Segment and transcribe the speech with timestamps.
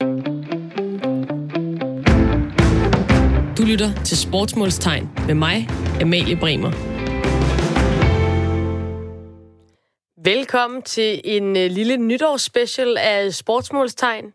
[0.00, 0.04] Du
[3.66, 5.68] lytter til Sportsmålstegn med mig,
[6.02, 6.70] Amalie Bremer.
[10.24, 14.32] Velkommen til en øh, lille nytårsspecial af Sportsmålstegn.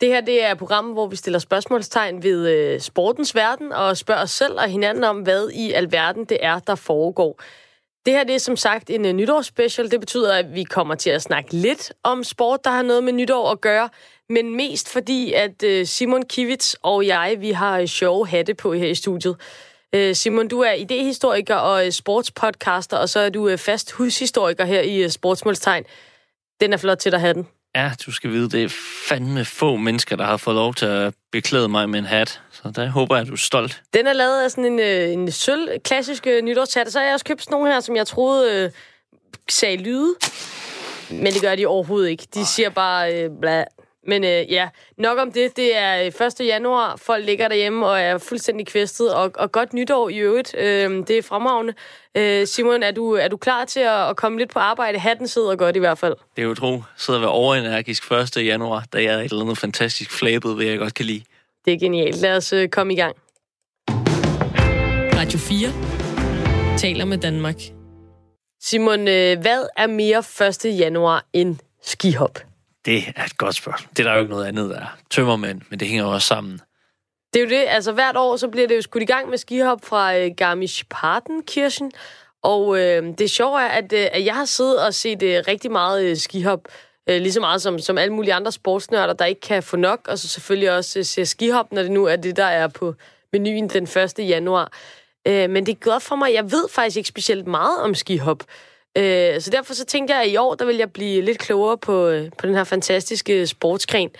[0.00, 3.96] Det her det er et program, hvor vi stiller spørgsmålstegn ved øh, sportens verden og
[3.96, 7.40] spørger os selv og hinanden om, hvad i alverden det er, der foregår.
[8.06, 9.90] Det her det er som sagt en øh, nytårsspecial.
[9.90, 13.12] Det betyder, at vi kommer til at snakke lidt om sport, der har noget med
[13.12, 13.88] nytår at gøre,
[14.30, 18.86] men mest fordi, at uh, Simon Kivits og jeg, vi har sjove hatte på her
[18.86, 19.36] i studiet.
[19.96, 25.04] Uh, Simon, du er idehistoriker og sportspodcaster, og så er du fast hushistoriker her i
[25.04, 25.84] uh, Sportsmålstegn.
[26.60, 27.48] Den er flot til dig have den.
[27.74, 28.68] Ja, du skal vide, det er
[29.08, 32.40] fandme få mennesker, der har fået lov til at beklæde mig med en hat.
[32.50, 33.82] Så der håber jeg, at du er stolt.
[33.94, 36.92] Den er lavet af sådan en, øh, en sølv, klassisk øh, nytårshat.
[36.92, 38.70] Så har jeg også købt sådan nogle her, som jeg troede øh,
[39.48, 40.14] sagde lyde.
[41.10, 42.26] Men det gør de overhovedet ikke.
[42.34, 43.64] De siger bare øh, bla.
[44.08, 45.56] Men øh, ja, nok om det.
[45.56, 45.94] Det er
[46.40, 46.46] 1.
[46.46, 46.96] januar.
[46.96, 49.14] Folk ligger derhjemme og er fuldstændig kvæstet.
[49.14, 50.54] Og, og godt nytår i øvrigt.
[50.58, 51.74] Øh, det er fremragende.
[52.14, 54.98] Øh, Simon, er du, er du klar til at, at komme lidt på arbejde?
[54.98, 56.14] Hatten sidder godt i hvert fald.
[56.36, 56.82] Det er jo tro.
[56.96, 58.36] Sidder ved overenergisk 1.
[58.36, 61.22] januar, da jeg er et eller andet fantastisk flabet, vil jeg godt kan lide.
[61.64, 62.20] Det er genialt.
[62.20, 63.16] Lad os øh, komme i gang.
[65.18, 67.56] Radio 4 taler med Danmark.
[68.62, 70.78] Simon, øh, hvad er mere 1.
[70.78, 72.47] januar end skihop?
[72.88, 73.90] Det er et godt spørgsmål.
[73.96, 74.96] Det er der jo ikke noget andet, der er.
[75.10, 76.60] Tømmermænd, men det hænger jo også sammen.
[77.34, 77.64] Det er jo det.
[77.68, 81.90] Altså hvert år, så bliver det jo skudt i gang med skihop fra øh, Garmisch-Partenkirchen.
[82.42, 85.72] Og øh, det sjove er, at, øh, at jeg har siddet og set øh, rigtig
[85.72, 86.60] meget øh, skihop.
[87.08, 90.08] Øh, lige så meget som, som alle mulige andre sportsnørder, der ikke kan få nok.
[90.08, 92.94] Og så selvfølgelig også øh, ser skihop, når det nu er det, der er på
[93.32, 94.18] menuen den 1.
[94.18, 94.72] januar.
[95.26, 96.34] Øh, men det er godt for mig.
[96.34, 98.42] Jeg ved faktisk ikke specielt meget om skihop.
[98.96, 101.78] Øh, så derfor så tænkte jeg, at i år, der vil jeg blive lidt klogere
[101.78, 104.10] på, øh, på den her fantastiske sportsgren.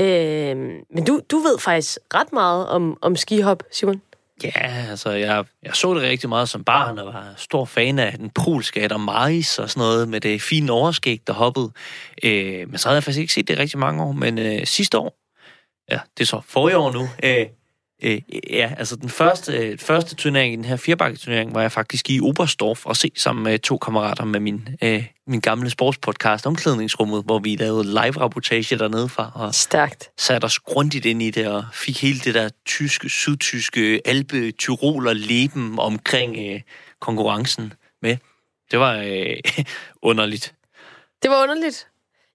[0.00, 0.56] Øh,
[0.90, 4.02] men du, du ved faktisk ret meget om, om skihop, Simon.
[4.44, 8.12] Ja, altså, jeg, jeg så det rigtig meget som barn, og var stor fan af
[8.12, 11.70] den polske Adam Maris og sådan noget, med det fine overskæg, der hoppede.
[12.22, 14.98] Øh, men så havde jeg faktisk ikke set det rigtig mange år, men øh, sidste
[14.98, 15.18] år,
[15.90, 17.46] ja, det er så forrige år nu, øh,
[18.02, 18.20] Øh,
[18.50, 22.86] ja, altså den første, øh, første turnering, den her firebakketurnering, var jeg faktisk i Oberstdorf
[22.86, 27.56] og se sammen med to kammerater med min, øh, min gamle sportspodcast Omklædningsrummet, hvor vi
[27.56, 29.32] lavede live-rapportage dernede fra.
[29.34, 30.10] Og Stærkt.
[30.18, 35.12] Satte os grundigt ind i det og fik hele det der tyske, sydtyske, alpe, tyroler
[35.12, 36.60] leben omkring øh,
[37.00, 37.72] konkurrencen
[38.02, 38.16] med.
[38.70, 39.36] Det var øh,
[40.10, 40.54] underligt.
[41.22, 41.87] Det var underligt.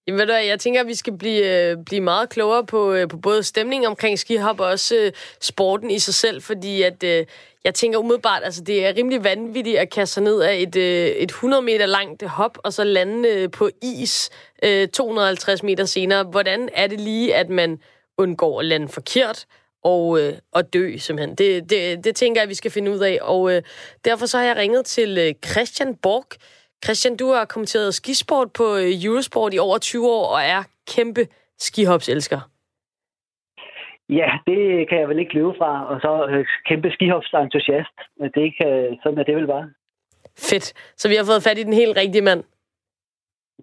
[0.08, 3.08] Jamen, ved du, jeg tænker, at vi skal blive, øh, blive meget klogere på, øh,
[3.08, 7.25] på både stemningen omkring skihop og også øh, sporten i sig selv, fordi at, øh,
[7.64, 11.08] jeg tænker umiddelbart, altså det er rimelig vanvittigt at kaste sig ned af et, øh,
[11.08, 14.30] et 100 meter langt hop, og så lande øh, på is
[14.63, 16.24] øh, 250 meter senere.
[16.24, 17.80] Hvordan er det lige, at man
[18.18, 19.46] undgår at lande forkert
[19.84, 21.36] og, øh, og dø, simpelthen?
[21.36, 23.62] Det, det, det tænker jeg, at vi skal finde ud af, og øh,
[24.06, 26.28] derfor så har jeg ringet til øh, Christian Borg,
[26.83, 30.63] Christian, du har kommenteret skisport på øh, Eurosport i over 20 år og er
[30.95, 31.27] kæmpe
[31.57, 32.39] skihopselsker.
[34.09, 37.97] Ja, det kan jeg vel ikke løbe fra, og så øh, kæmpe skihopsentusiast.
[38.19, 39.69] Det kan, sådan er det vel bare.
[40.49, 40.73] Fedt.
[40.97, 42.44] Så vi har fået fat i den helt rigtige mand.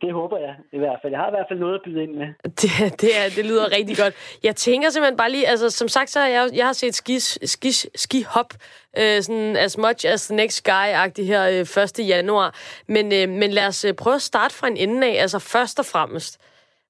[0.01, 1.13] Det håber jeg i hvert fald.
[1.13, 2.27] Jeg har i hvert fald noget at byde ind med.
[2.61, 4.15] Det, det, er, det lyder rigtig godt.
[4.43, 7.19] Jeg tænker simpelthen bare lige, altså som sagt, så har jeg, jeg har set ski,
[7.55, 8.51] ski, ski hop,
[8.99, 12.09] øh, sådan as much as the next guy-agtig her øh, 1.
[12.09, 12.55] januar.
[12.89, 15.23] Men, øh, men lad os øh, prøve at starte fra en ende af.
[15.23, 16.33] Altså først og fremmest,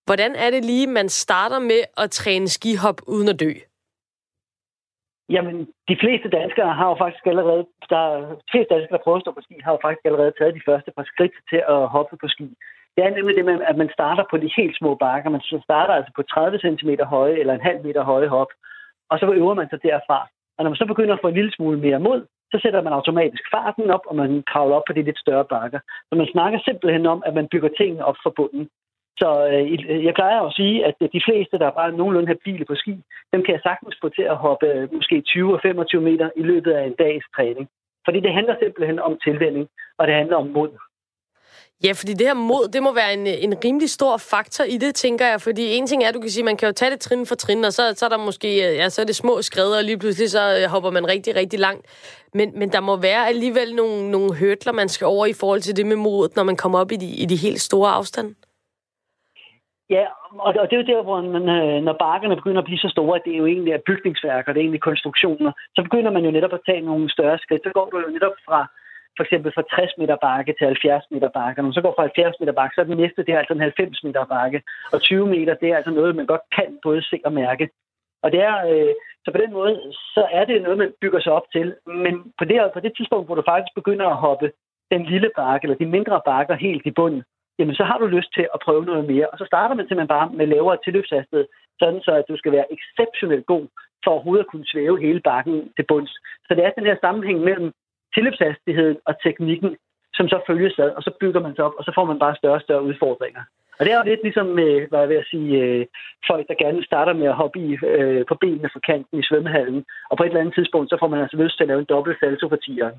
[0.05, 3.53] hvordan er det lige, man starter med at træne skihop uden at dø?
[5.35, 5.57] Jamen,
[5.91, 8.05] de fleste danskere har jo faktisk allerede, der,
[8.45, 10.67] de fleste danskere, der prøver at stå på ski, har jo faktisk allerede taget de
[10.69, 12.47] første par skridt til at hoppe på ski.
[12.97, 15.31] Det er nemlig det med, at man starter på de helt små bakker.
[15.31, 18.51] Man starter altså på 30 cm høje eller en halv meter høje hop,
[19.11, 20.29] og så øver man sig derfra.
[20.57, 22.21] Og når man så begynder at få en lille smule mere mod,
[22.53, 25.81] så sætter man automatisk farten op, og man kravler op på de lidt større bakker.
[26.09, 28.69] Så man snakker simpelthen om, at man bygger tingene op fra bunden.
[29.21, 32.29] Så øh, øh jeg plejer at sige, at øh, de fleste, der er bare nogenlunde
[32.29, 32.95] habile på ski,
[33.33, 36.43] dem kan jeg sagtens få til at hoppe øh, måske 20 og 25 meter i
[36.43, 37.69] løbet af en dags træning.
[38.05, 40.71] Fordi det handler simpelthen om tilvænning, og det handler om mod.
[41.85, 44.95] Ja, fordi det her mod, det må være en, en rimelig stor faktor i det,
[44.95, 45.41] tænker jeg.
[45.41, 47.35] Fordi en ting er, at du kan sige, man kan jo tage det trin for
[47.35, 49.85] trin, og så, så er der måske, øh, ja, så er det små skridt, og
[49.85, 51.85] lige pludselig så øh, hopper man rigtig, rigtig langt.
[52.35, 55.77] Men, men der må være alligevel nogle, nogle hørtler, man skal over i forhold til
[55.77, 58.35] det med modet, når man kommer op i de, i de helt store afstande.
[59.97, 60.05] Ja,
[60.45, 63.17] og det er jo der, hvor man, øh, når bakkerne begynder at blive så store,
[63.17, 66.31] at det er jo egentlig er bygningsværker, det er egentlig konstruktioner, så begynder man jo
[66.31, 67.63] netop at tage nogle større skridt.
[67.63, 68.61] Så går du jo netop fra
[69.17, 71.59] for eksempel fra 60 meter bakke til 70 meter bakke.
[71.59, 73.55] Når man så går fra 70 meter bakke, så er den næste, det er altså
[73.55, 74.63] en 90 meter bakke.
[74.93, 77.69] Og 20 meter, det er altså noget, man godt kan både se og mærke.
[78.23, 79.75] Og det er, øh, så på den måde,
[80.15, 81.75] så er det noget, man bygger sig op til.
[81.87, 84.53] Men på det, på det tidspunkt, hvor du faktisk begynder at hoppe
[84.91, 87.23] den lille bakke, eller de mindre bakker helt i bunden,
[87.59, 89.27] jamen så har du lyst til at prøve noget mere.
[89.33, 91.47] Og så starter man simpelthen bare med lavere tilløbshastighed,
[91.79, 93.67] sådan så at du skal være exceptionelt god
[94.05, 96.13] for overhovedet at kunne svæve hele bakken til bunds.
[96.47, 97.73] Så det er den her sammenhæng mellem
[98.15, 99.71] tilløbshastigheden og teknikken,
[100.15, 102.37] som så følges ad, og så bygger man sig op, og så får man bare
[102.37, 103.43] større og større udfordringer.
[103.79, 105.87] Og det er jo lidt ligesom med, hvad jeg vil sige, øh,
[106.31, 109.85] folk, der gerne starter med at hoppe i, øh, på benene fra kanten i svømmehallen,
[110.11, 111.93] og på et eller andet tidspunkt, så får man altså lyst til at lave en
[111.95, 112.97] dobbelt salto for tieren.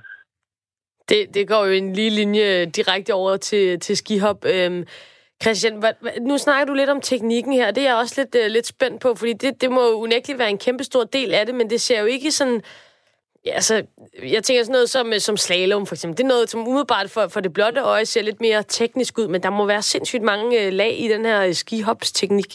[1.10, 4.46] Det, det går jo en lige linje direkte over til, til skihop.
[4.54, 4.84] Øhm,
[5.42, 8.52] Christian, hvad, nu snakker du lidt om teknikken her, det er jeg også lidt, uh,
[8.52, 11.46] lidt spændt på, fordi det, det må jo unægteligt være en kæmpe stor del af
[11.46, 12.62] det, men det ser jo ikke sådan...
[13.46, 13.76] Ja, altså,
[14.36, 16.18] jeg tænker sådan noget som, øh, som slalom, for eksempel.
[16.18, 19.28] Det er noget, som umiddelbart for, for det blotte øje ser lidt mere teknisk ud,
[19.28, 22.52] men der må være sindssygt mange øh, lag i den her øh, skihops-teknik.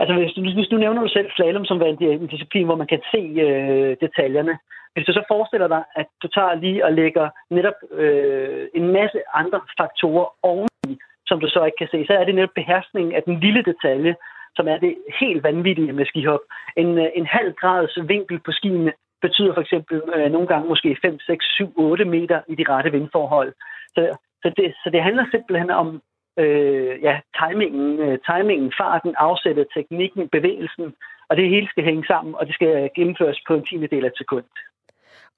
[0.00, 3.02] Altså, hvis du, hvis du nævner du selv slalom som en, disciplin, hvor man kan
[3.12, 4.58] se øh, detaljerne,
[4.94, 9.18] hvis du så forestiller dig, at du tager lige og lægger netop øh, en masse
[9.34, 10.92] andre faktorer oveni,
[11.26, 14.14] som du så ikke kan se, så er det netop beherskningen af den lille detalje,
[14.56, 16.40] som er det helt vanvittige med skihop.
[16.76, 21.18] En, en halv grads vinkel på skiene betyder for eksempel øh, nogle gange måske 5,
[21.20, 23.52] 6, 7, 8 meter i de rette vindforhold.
[23.94, 26.02] Så, så, det, så det handler simpelthen om
[26.38, 30.94] øh, ja, timingen, øh, timingen, farten, afsættet, teknikken, bevægelsen,
[31.28, 34.08] og det hele skal hænge sammen, og det skal gennemføres på en tiende del af
[34.08, 34.44] et sekund.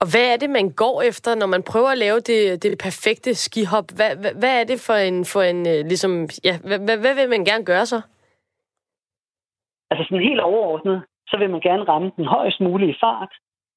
[0.00, 3.34] Og hvad er det, man går efter, når man prøver at lave det, det perfekte
[3.34, 3.88] skihop?
[3.96, 6.12] Hvad, hvad, hvad er det for en, for en øh, ligesom,
[6.48, 8.00] ja, hvad, hvad, hvad vil man gerne gøre så?
[9.90, 13.32] Altså sådan helt overordnet, så vil man gerne ramme den højst mulige fart,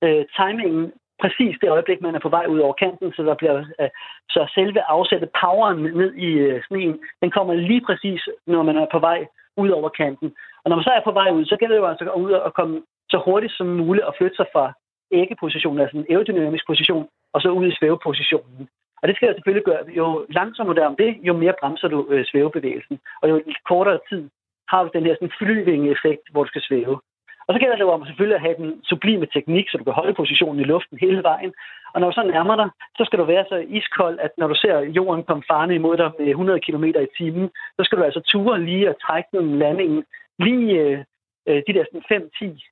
[0.05, 0.91] øh, timingen,
[1.21, 3.89] præcis det øjeblik, man er på vej ud over kanten, så der bliver øh,
[4.29, 8.87] så selve afsættet poweren ned i øh, sneen, den kommer lige præcis, når man er
[8.91, 9.19] på vej
[9.57, 10.29] ud over kanten.
[10.63, 12.31] Og når man så er på vej ud, så gælder det jo altså at ud
[12.31, 14.73] og komme så hurtigt som muligt og flytte sig fra
[15.11, 18.69] æggepositionen, altså en aerodynamisk position, og så ud i svævepositionen.
[19.01, 19.83] Og det skal jeg selvfølgelig gøre.
[19.99, 22.99] Jo langsommere der om det, jo mere bremser du øh, svævebevægelsen.
[23.21, 24.29] Og jo kortere tid
[24.69, 26.99] har du den her sådan flyvinge-effekt, hvor du skal svæve.
[27.47, 29.93] Og så gælder det jo om selvfølgelig at have den sublime teknik, så du kan
[29.93, 31.53] holde positionen i luften hele vejen.
[31.93, 34.55] Og når du så nærmer dig, så skal du være så iskold, at når du
[34.55, 38.21] ser jorden komme farne imod dig med 100 km i timen, så skal du altså
[38.31, 40.03] ture lige og trække den landingen
[40.39, 41.05] lige
[41.47, 42.63] øh, de der 5, 10,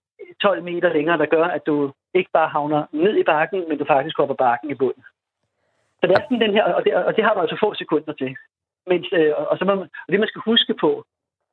[0.42, 3.86] 12 meter længere, der gør, at du ikke bare havner ned i bakken, men du
[3.86, 5.04] faktisk hopper bakken i bunden.
[6.00, 8.14] Så det er sådan den her, og det, og det har du altså få sekunder
[8.14, 8.36] til.
[8.88, 11.06] Men, øh, og, så man, og det, man skal huske på,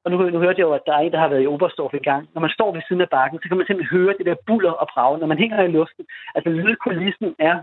[0.09, 1.95] og nu, nu hørte jeg jo, at der er en, der har været i Oberstdorf
[1.95, 2.29] i gang.
[2.35, 4.71] Når man står ved siden af bakken, så kan man simpelthen høre det der buller
[4.71, 6.05] og brag, når man hænger i luften.
[6.35, 7.57] Altså, lydkulissen er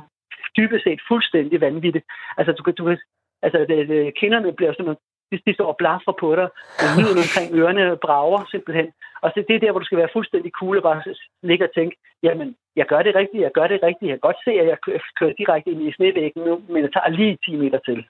[0.57, 2.01] dybest set fuldstændig vanvittig.
[2.38, 2.83] Altså, du, du,
[3.45, 4.95] altså det, det, kinderne bliver sådan
[5.31, 6.47] de, de står og blaffer på dig,
[6.83, 8.88] og lyden omkring ørerne brager simpelthen.
[9.24, 11.01] Og så det er der, hvor du skal være fuldstændig cool og bare
[11.44, 14.44] ligge og tænke, jamen, jeg gør det rigtigt, jeg gør det rigtigt, jeg kan godt
[14.45, 14.77] se, at jeg
[15.19, 18.06] kører direkte ind i snevæggen nu, men jeg tager lige 10 meter til.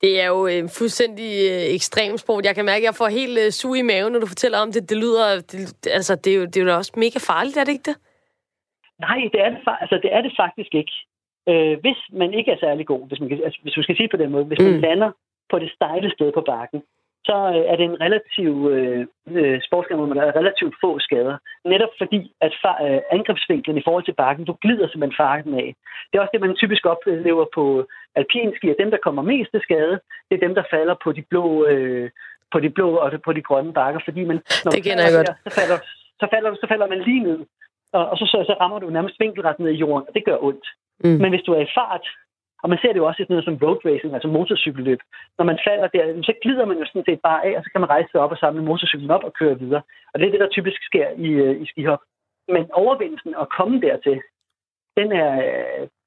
[0.00, 2.44] Det er jo en fuldstændig øh, ekstrem sport.
[2.44, 4.90] Jeg kan mærke, at jeg får helt sug i maven, når du fortæller om det.
[4.90, 7.72] Det lyder, det, altså, det er, jo, det er jo også mega farligt, er det
[7.72, 7.96] ikke det?
[8.98, 10.94] Nej, det er det, altså, det, er det faktisk ikke.
[11.50, 14.16] Øh, hvis man ikke er særlig god, hvis, man altså, hvis du skal sige på
[14.16, 14.64] den måde, hvis mm.
[14.64, 15.10] man lander
[15.50, 16.82] på det stejle sted på bakken,
[17.28, 19.06] så øh, er det en relativ øh,
[19.38, 21.36] øh sportsgren, hvor man har relativt få skader.
[21.72, 25.68] Netop fordi, at far, øh, angrebsvinklen i forhold til bakken, du glider simpelthen farten af.
[26.06, 27.64] Det er også det, man typisk oplever på
[28.20, 29.94] alpinski, at dem, der kommer mest til skade,
[30.28, 32.10] det er dem, der falder på de blå, øh,
[32.52, 35.26] på de blå og på de grønne bakker, fordi man, når det kender jeg godt.
[35.28, 35.78] Der, så, falder,
[36.20, 37.38] så, falder, så falder man lige ned,
[37.92, 40.38] og, og så, så, så rammer du nærmest vinkelret ned i jorden, og det gør
[40.48, 40.66] ondt.
[41.04, 41.18] Mm.
[41.22, 42.06] Men hvis du er i fart,
[42.64, 45.00] og man ser det jo også i sådan noget som road racing, altså motorcykelløb.
[45.38, 47.80] Når man falder der, så glider man jo sådan set bare af, og så kan
[47.80, 49.82] man rejse sig op og samle motorcyklen op og køre videre.
[50.12, 52.02] Og det er det, der typisk sker i, øh, i skihop.
[52.54, 54.18] Men overvindelsen at komme dertil,
[54.98, 55.32] den er,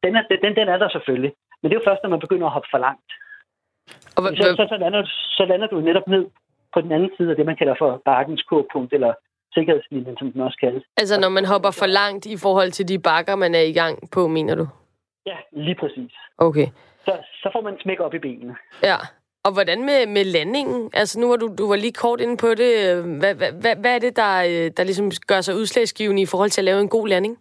[0.03, 1.31] den, er, den, den er der selvfølgelig.
[1.59, 3.11] Men det er jo først, når man begynder at hoppe for langt.
[4.15, 5.01] Og så, så, så, lander,
[5.37, 6.25] så lander du netop ned
[6.73, 9.13] på den anden side af det, man kalder for bakkens k-punkt, eller
[9.53, 10.83] sikkerhedslinjen, som den også kaldes.
[10.97, 13.95] Altså når man hopper for langt i forhold til de bakker, man er i gang
[14.11, 14.67] på, mener du?
[15.29, 16.11] Ja, lige præcis.
[16.37, 16.67] Okay.
[17.05, 18.55] Så, så får man smæk op i benene.
[18.83, 18.97] Ja.
[19.45, 20.91] Og hvordan med, med landingen?
[20.93, 22.71] Altså nu var du, du var lige kort inde på det.
[23.21, 24.33] Hvad, hvad, hvad er det, der,
[24.77, 27.35] der ligesom gør sig udslagsgivende i forhold til at lave en god landing?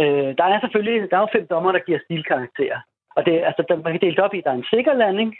[0.00, 2.80] Øh, der er selvfølgelig der er jo fem dommer, der giver stilkarakterer.
[3.16, 5.30] Og det, altså, der, man kan dele op i, der er en sikker landing,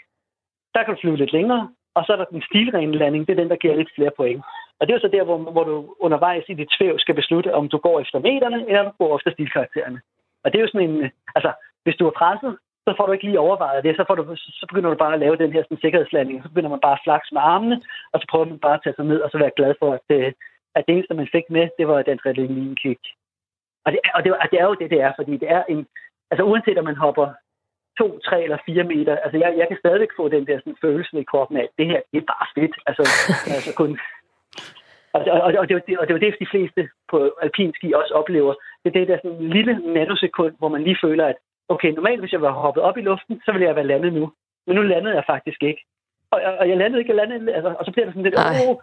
[0.73, 1.63] der kan du flyve lidt længere,
[1.95, 4.43] og så er der den stilrene landing, det er den, der giver lidt flere point.
[4.77, 7.53] Og det er jo så der, hvor, hvor du undervejs i dit tvæv skal beslutte,
[7.53, 9.99] om du går efter meterne, eller du går efter stilkaraktererne.
[10.43, 11.51] Og det er jo sådan en, altså,
[11.83, 13.95] hvis du er presset, så får du ikke lige overvejet det.
[13.95, 16.43] Så, får du, så begynder du bare at lave den her sådan, sikkerhedslanding.
[16.43, 17.81] Så begynder man bare at flakse med armene,
[18.13, 20.07] og så prøver man bare at tage sig ned og så være glad for, at,
[20.17, 20.31] øh,
[20.75, 23.03] at det eneste, man fik med, det var et adrenalinkick.
[23.85, 25.87] Og det, og, det, og det er jo det, det er, fordi det er en...
[26.31, 27.27] Altså uanset om man hopper
[27.99, 31.19] to, tre eller fire meter, altså jeg, jeg kan stadigvæk få den der sådan, følelse
[31.19, 32.75] i kroppen af, at det her, det er bare fedt.
[32.87, 33.03] Altså,
[33.57, 33.99] altså kun,
[35.13, 38.13] og, og, og, og, det, og det er jo det, de fleste på alpinski også
[38.13, 38.53] oplever.
[38.93, 41.37] Det er det der sådan lille nanosekund, hvor man lige føler, at
[41.69, 44.31] okay, normalt hvis jeg var hoppet op i luften, så ville jeg være landet nu.
[44.67, 45.81] Men nu landede jeg faktisk ikke.
[46.31, 48.39] Og, og, og jeg landede ikke, jeg landede, altså, og så bliver det sådan lidt,
[48.39, 48.75] oh,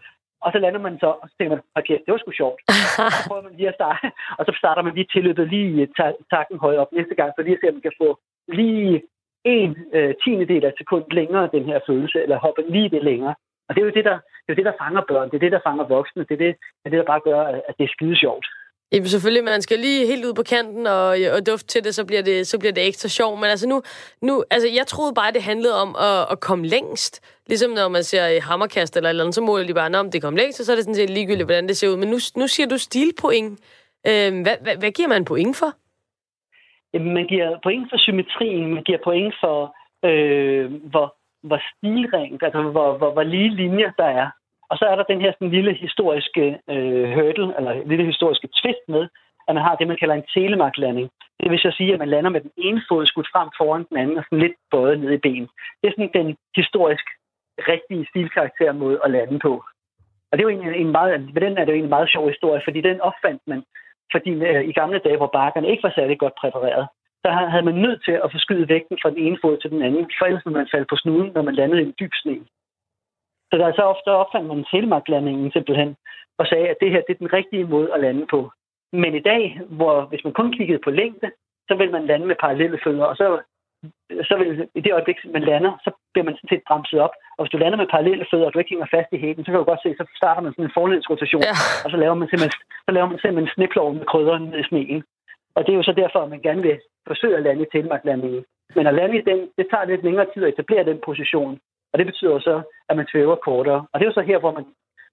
[0.44, 2.60] og så lander man så, og så tænker man, okay, det var sgu sjovt.
[3.04, 4.06] Og så prøver man lige at starte,
[4.38, 5.88] og så starter man lige tilløbet lige
[6.34, 8.08] takken højere op næste gang, for lige at se, om man kan få
[8.48, 9.02] lige
[9.44, 13.02] en øh, tiende del af et sekund længere den her følelse, eller hoppe lige det
[13.04, 13.34] længere.
[13.68, 15.44] Og det er jo det, der, det, er jo det, der fanger børn, det er
[15.46, 17.84] det, der fanger voksne, det er det, det, er det der bare gør, at det
[17.84, 18.46] er skide sjovt.
[18.94, 22.06] Jamen selvfølgelig, man skal lige helt ud på kanten og, og dufte til det så,
[22.06, 23.40] bliver det, så bliver det ekstra sjovt.
[23.40, 23.82] Men altså nu,
[24.22, 27.12] nu altså jeg troede bare, det handlede om at, at komme længst.
[27.46, 30.36] Ligesom når man ser hammerkast eller eller andet, så måler de bare, om det kom
[30.36, 31.96] længst, og så er det sådan set ligegyldigt, hvordan det ser ud.
[31.96, 33.52] Men nu, nu siger du stilpoint.
[34.06, 35.70] Øh, hvad, hvad, hvad giver man point for?
[36.92, 39.58] Jamen, man giver point for symmetrien, man giver point for,
[40.08, 41.16] øh, hvor,
[41.48, 44.28] hvor stilrent, altså hvor, hvor, hvor lige linjer der er.
[44.70, 48.84] Og så er der den her sådan, lille historiske øh, hurdle, eller lille historiske twist
[48.88, 49.02] med,
[49.48, 51.10] at man har det, man kalder en telemarklanding.
[51.40, 53.96] Det vil så sige, at man lander med den ene fod skudt frem foran den
[53.96, 55.46] anden, og sådan lidt bøjet ned i ben.
[55.78, 57.06] Det er sådan den historisk
[57.72, 59.52] rigtige stilkarakter måde at lande på.
[60.28, 62.28] Og det er jo egentlig en meget, med den er det jo en meget sjov
[62.28, 63.62] historie, fordi den opfandt man,
[64.12, 66.86] fordi øh, i gamle dage, hvor bakkerne ikke var særlig godt præpareret,
[67.24, 70.04] så havde man nødt til at forskyde vægten fra den ene fod til den anden,
[70.18, 72.38] for ellers ville man falde på snuden, når man landede i en dyb sne.
[73.50, 75.96] Så der er så ofte opfandt man telemarklandingen simpelthen,
[76.38, 78.50] og sagde, at det her det er den rigtige måde at lande på.
[78.92, 81.30] Men i dag, hvor hvis man kun kiggede på længde,
[81.68, 83.26] så vil man lande med parallelle fødder, og så,
[84.28, 87.14] så vil i det øjeblik, man lander, så bliver man sådan set bremset op.
[87.36, 89.50] Og hvis du lander med parallelle fødder, og du ikke hænger fast i hælen, så
[89.50, 91.54] kan du godt se, så starter man sådan en forlænsrotation, ja.
[91.84, 95.02] og så laver man simpelthen, så laver man simpelthen sneplov med krydderen ned i sneen.
[95.54, 98.44] Og det er jo så derfor, at man gerne vil forsøge at lande i Telemark-landingen.
[98.76, 101.60] Men at lande i den, det tager lidt længere tid at etablere den position.
[101.94, 103.86] Og det betyder så, at man svæver kortere.
[103.90, 104.64] Og det er jo så her, hvor man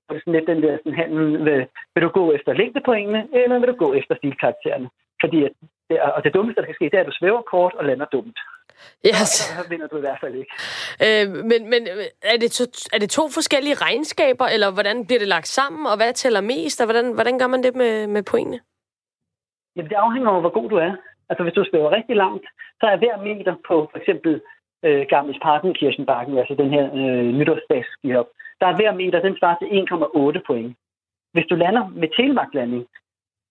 [0.08, 3.68] får sådan lidt den der sådan handel, vil, vil du gå efter længdepoengene, eller vil
[3.68, 4.90] du gå efter stilkaraktererne?
[5.22, 5.52] Fordi at
[5.90, 8.06] det, og det dummeste, der kan ske, det er, at du svæver kort og lander
[8.06, 8.40] dumt.
[9.08, 9.28] Yes.
[9.28, 10.54] Så vinder du i hvert fald ikke.
[11.06, 11.82] Øh, men men
[12.34, 15.96] er, det to, er det to forskellige regnskaber, eller hvordan bliver det lagt sammen, og
[15.98, 18.60] hvad tæller mest, og hvordan, hvordan gør man det med, med pointene?
[19.76, 20.94] Jamen, det afhænger af, hvor god du er.
[21.30, 22.46] Altså, hvis du svæver rigtig langt,
[22.80, 24.42] så er hver meter på for eksempel
[24.84, 28.28] øh, Garmisch Partenkirchenbakken, altså den her øh, nytårsdagsskihop,
[28.60, 29.68] der er hver meter, den svarer til
[30.38, 30.78] 1,8 point.
[31.34, 32.86] Hvis du lander med telemarklanding,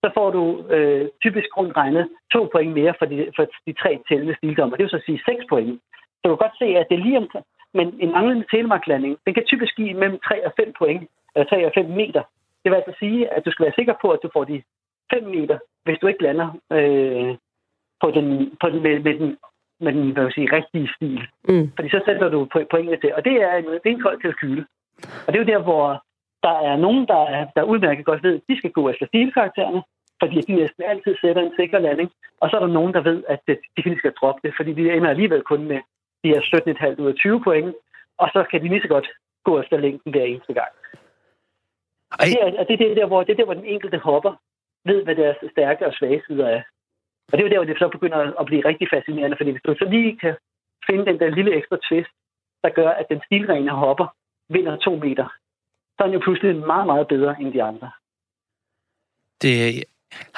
[0.02, 0.42] så får du
[0.74, 4.76] øh, typisk rundt regnet to point mere for de, for de tre tællende stildommer.
[4.76, 5.80] Det vil så sige 6 point.
[6.18, 7.28] Så du kan godt se, at det er lige om,
[7.74, 11.02] men en manglende telemarklanding, den kan typisk give mellem 3 og 5 point,
[11.34, 12.22] eller 3 og 5 meter.
[12.62, 14.62] Det vil altså sige, at du skal være sikker på, at du får de
[15.12, 17.36] 5 meter, hvis du ikke lander øh,
[18.02, 19.36] på den, på den, med, med den
[19.80, 21.22] med den hvad sige, rigtige stil.
[21.48, 21.72] Mm.
[21.76, 23.14] Fordi så sætter du pointene til.
[23.14, 24.66] Og det er, en, det er en kold kalkyle.
[25.26, 26.04] Og det er jo der, hvor
[26.42, 29.82] der er nogen, der, er, der udmærket godt ved, at de skal gå efter stilkaraktererne,
[30.22, 32.10] fordi de næsten altid sætter en sikker landing.
[32.40, 34.92] Og så er der nogen, der ved, at de faktisk skal droppe det, fordi de
[34.92, 35.80] ender alligevel kun med
[36.24, 36.40] de her
[36.96, 37.74] 17,5 ud af 20 point,
[38.18, 39.08] og så kan de lige så godt
[39.44, 40.72] gå efter længden hver eneste gang.
[42.18, 42.26] Ej.
[42.26, 44.32] Det, er, det, er der, hvor, det er der, hvor den enkelte hopper
[44.84, 46.62] ved, hvad deres stærke og svage sider er.
[47.30, 49.62] Og det er jo der, hvor det så begynder at blive rigtig fascinerende, fordi hvis
[49.66, 50.34] du så lige kan
[50.88, 52.12] finde den der lille ekstra twist,
[52.64, 54.06] der gør, at den stilrene hopper
[54.54, 55.26] vinder to meter,
[55.94, 57.90] så er den jo pludselig meget, meget bedre end de andre.
[59.42, 59.84] Det,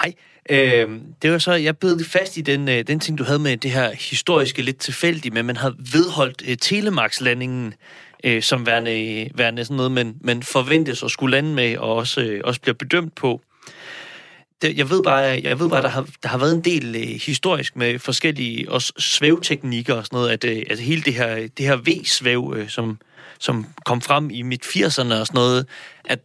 [0.01, 0.13] hej.
[0.51, 3.57] Øh, det var så, jeg bed fast i den, øh, den ting, du havde med
[3.57, 7.75] det her historiske lidt tilfældige, men man havde vedholdt øh, telemarkslandingen
[8.25, 12.23] øh, som værende, værende sådan noget, man, man forventes at skulle lande med, og også,
[12.23, 13.41] øh, også bliver bedømt på
[14.63, 17.21] det, jeg ved bare, jeg ved bare der, har, der har været en del øh,
[17.27, 21.67] historisk med forskellige også svævteknikker og sådan noget, at øh, altså hele det her, det
[21.67, 22.99] her V-svæv, øh, som,
[23.39, 25.67] som kom frem i midt 80'erne og sådan noget,
[26.05, 26.19] at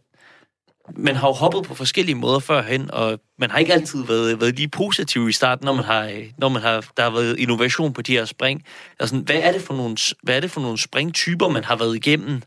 [0.96, 4.56] man har jo hoppet på forskellige måder førhen, og man har ikke altid været, været
[4.56, 7.92] lige positiv i starten, når man har, øh, når man har, der har været innovation
[7.92, 8.64] på de her spring.
[9.00, 11.96] Altså, hvad er det for nogle, hvad er det for nogle springtyper, man har været
[11.96, 12.42] igennem?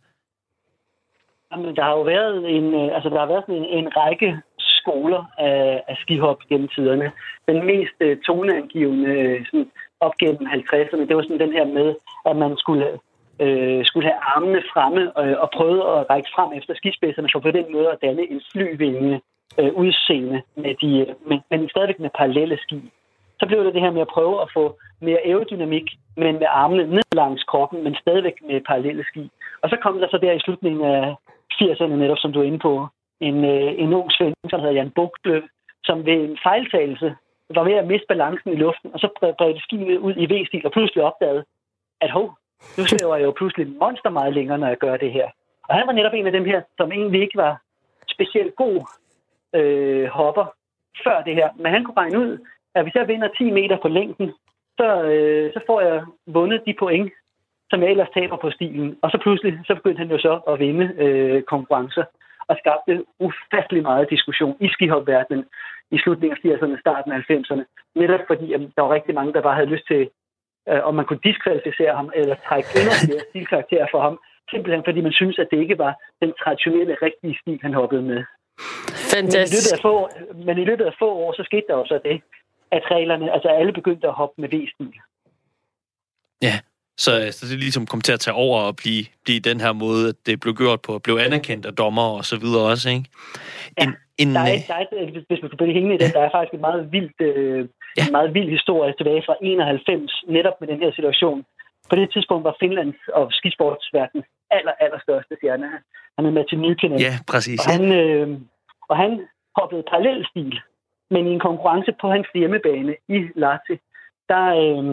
[1.51, 4.29] Jamen, der har jo været en, øh, altså, der har været en, en række
[4.84, 7.12] skoler af, af skihop gennem tiderne.
[7.50, 9.70] Den mest øh, toneangivende øh, sådan,
[10.06, 11.96] op gennem 50'erne, det var sådan den her med,
[12.30, 12.88] at man skulle,
[13.44, 17.52] øh, skulle have armene fremme øh, og prøve at række frem efter skispidserne, for på
[17.52, 19.22] den måde at danne en flyvinge
[19.60, 22.80] øh, udseende med de, øh, men, men stadigvæk med parallelle ski.
[23.40, 24.66] Så blev det det her med at prøve at få
[25.02, 29.32] mere aerodynamik, men med armene ned langs kroppen, men stadigvæk med parallelle ski.
[29.62, 31.16] Og så kom der så der i slutningen af
[31.60, 32.88] 80'erne netop, som du er inde på,
[33.28, 35.42] en, øh, en ung svensk, som hedder Jan Bukløv,
[35.84, 37.16] som ved en fejltagelse
[37.56, 40.72] var ved at miste balancen i luften, og så bredte skibet ud i V-stil, og
[40.72, 41.44] pludselig opdagede,
[42.01, 42.28] at hov,
[42.78, 45.28] nu svæver jeg jo pludselig monster meget længere, når jeg gør det her.
[45.70, 47.62] Og han var netop en af dem her, som egentlig ikke var
[48.08, 48.78] specielt god
[49.56, 50.46] øh, hopper
[51.04, 51.50] før det her.
[51.56, 52.38] Men han kunne regne ud,
[52.75, 54.32] at hvis jeg vinder 10 meter på længden,
[54.78, 57.12] så, øh, så får jeg vundet de point,
[57.70, 58.98] som jeg ellers taber på stilen.
[59.01, 62.04] Og så pludselig, så begyndte han jo så at vinde øh, konkurrencer
[62.51, 62.93] og skabte
[63.27, 65.46] ufattelig meget diskussion i skihopverdenen
[65.96, 67.63] i slutningen af 80'erne, starten af 90'erne.
[68.01, 70.01] Netop fordi at der var rigtig mange, der bare havde lyst til,
[70.70, 74.15] øh, om man kunne diskvalificere ham eller trække endnu flere stilkarakterer for ham,
[74.51, 78.22] simpelthen fordi man synes, at det ikke var den traditionelle, rigtige stil, han hoppede med.
[79.15, 79.34] Fantastisk.
[79.34, 79.96] Men i, løbet af få,
[80.48, 82.22] men i løbet af få år, så skete der jo så det,
[82.72, 84.96] at reglerne, altså alle begyndte at hoppe med V-stil.
[86.41, 86.55] Ja,
[86.98, 90.10] så, så det ligesom kom til at tage over og blive, blive den her måde,
[90.10, 93.05] at det blev gjort på, blev anerkendt af dommer og så videre også, ikke?
[93.77, 96.21] En, ja, en, der er, der er, hvis man kan blive hængende i det, der
[96.21, 97.67] er faktisk en meget, vildt, øh,
[97.98, 98.05] ja.
[98.05, 101.45] en meget vild historie tilbage fra 91, netop med den her situation.
[101.89, 104.24] På det tidspunkt var Finlands og skisportsverden
[104.57, 105.67] aller, aller største stjerne.
[106.17, 107.00] Han er med til Nykänen.
[107.07, 107.60] Ja, præcis.
[107.60, 108.27] Og han, øh,
[108.89, 109.12] og han
[109.60, 110.60] hoppede parallel stil,
[111.13, 113.75] men i en konkurrence på hans hjemmebane i Lahti,
[114.31, 114.83] der, øh,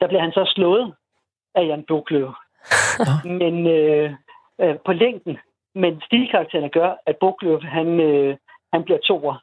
[0.00, 0.94] der blev han så slået
[1.54, 2.32] af Jan Bokløv.
[3.40, 4.14] men øh,
[4.60, 5.38] øh, på længden.
[5.74, 8.36] Men stilkaraktererne gør, at Bokløv, han, øh,
[8.72, 9.36] han bliver toer.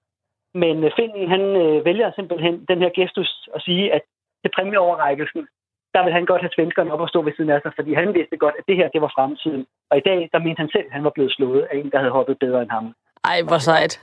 [0.54, 4.02] Men øh, Finden, han øh, vælger simpelthen den her gestus at sige, at
[4.42, 5.48] til præmieoverrækkelsen,
[5.94, 8.14] der vil han godt have svenskerne op og stå ved siden af sig, fordi han
[8.14, 9.66] vidste godt, at det her, det var fremtiden.
[9.90, 11.98] Og i dag, der mente han selv, at han var blevet slået af en, der
[11.98, 12.86] havde hoppet bedre end ham.
[13.24, 13.94] Ej, hvor sejt.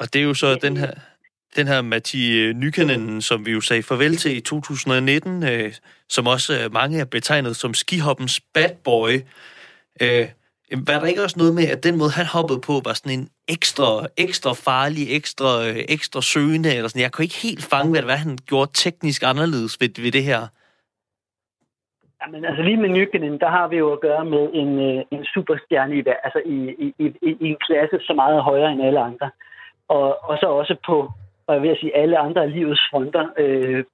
[0.00, 0.92] Og det er jo så den her,
[1.56, 5.72] den her Matti Nykänen, som vi jo sagde farvel til i 2019, øh,
[6.08, 9.10] som også øh, mange er betegnet som skihoppens bad boy.
[10.02, 10.26] Øh,
[10.86, 13.28] var der ikke også noget med, at den måde, han hoppede på, var sådan en
[13.48, 17.02] ekstra, ekstra farlig, ekstra, øh, ekstra søgende, eller sådan.
[17.02, 20.40] Jeg kunne ikke helt fange, hvad, hvad han gjorde teknisk anderledes ved, ved det her.
[22.20, 25.24] Jamen, altså lige med Nykänen, der har vi jo at gøre med en, øh, en
[25.34, 27.06] superstjerne i, altså i, i, i,
[27.44, 29.30] i en klasse så meget højere end alle andre.
[29.88, 30.96] Og, og så også på,
[31.50, 33.24] og jeg vil sige, alle andre af livets fronter.
[33.36, 33.84] Øh,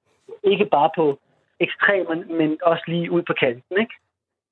[0.44, 1.18] ikke bare på
[1.60, 3.94] ekstremerne, men også lige ud på kanten, ikke?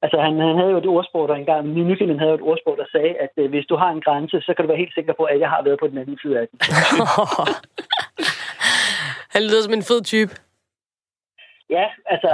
[0.03, 2.87] Altså, han, han havde jo et ordsprog der engang, Nykänen havde jo et ordsprog, der
[2.93, 5.25] sagde, at øh, hvis du har en grænse, så kan du være helt sikker på,
[5.25, 6.59] at jeg har været på den anden side af den.
[9.35, 10.33] han lyder som en fed type.
[11.71, 12.31] Ja, altså,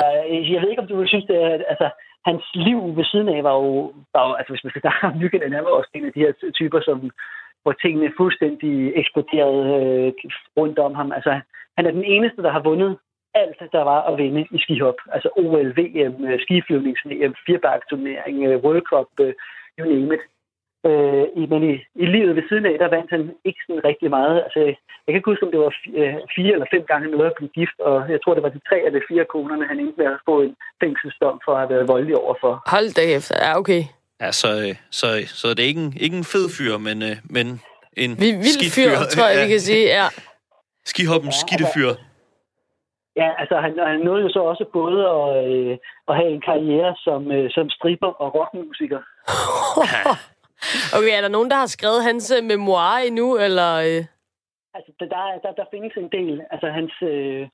[0.52, 1.88] jeg ved ikke, om du synes, det er, altså,
[2.28, 5.18] hans liv ved siden af var jo, var jo altså, hvis man skal snakke om
[5.18, 7.11] Nykänen, han var også en af de her typer, som,
[7.62, 10.12] hvor tingene fuldstændig eksploderede øh,
[10.57, 11.12] rundt om ham.
[11.12, 11.40] Altså,
[11.77, 12.99] han er den eneste, der har vundet
[13.35, 14.99] alt, der var at vinde i skihop.
[15.12, 19.33] Altså OL, VM, øh, skiflyvnings-VM, firebakketurnering, øh, World Cup, øh,
[19.79, 20.23] you name it.
[20.88, 24.37] Øh, men i, i livet ved siden af, der vandt han ikke sådan rigtig meget.
[24.44, 24.61] Altså,
[25.05, 25.75] jeg kan ikke huske, om det var
[26.37, 28.79] fire eller fem gange noget at blive gift, og jeg tror, det var de tre
[28.87, 32.16] eller fire konerne, han endte med at få en fængselsdom for at have været voldelig
[32.16, 32.53] overfor.
[32.75, 33.35] Hold da efter.
[33.44, 33.83] Ja, okay.
[34.20, 37.46] Ja, så, så, så det er ikke en, ikke en fed fyr, men, men
[37.96, 40.06] en Vi, vild fyr, tror jeg, vi kan sige, ja.
[40.85, 41.88] Skihoppens ja, skidte fyr.
[41.88, 42.04] Altså,
[43.16, 45.78] Ja, altså han, han nåede jo så også både at, øh,
[46.09, 49.00] at have en karriere som, øh, som stripper og rockmusiker.
[50.96, 53.70] okay, er der nogen, der har skrevet hans øh, memoir endnu, eller...
[53.88, 54.02] Øh?
[54.76, 55.06] Altså, der,
[55.44, 56.35] der, der findes en del.
[56.50, 56.92] Altså, hans...
[57.02, 57.48] Øh,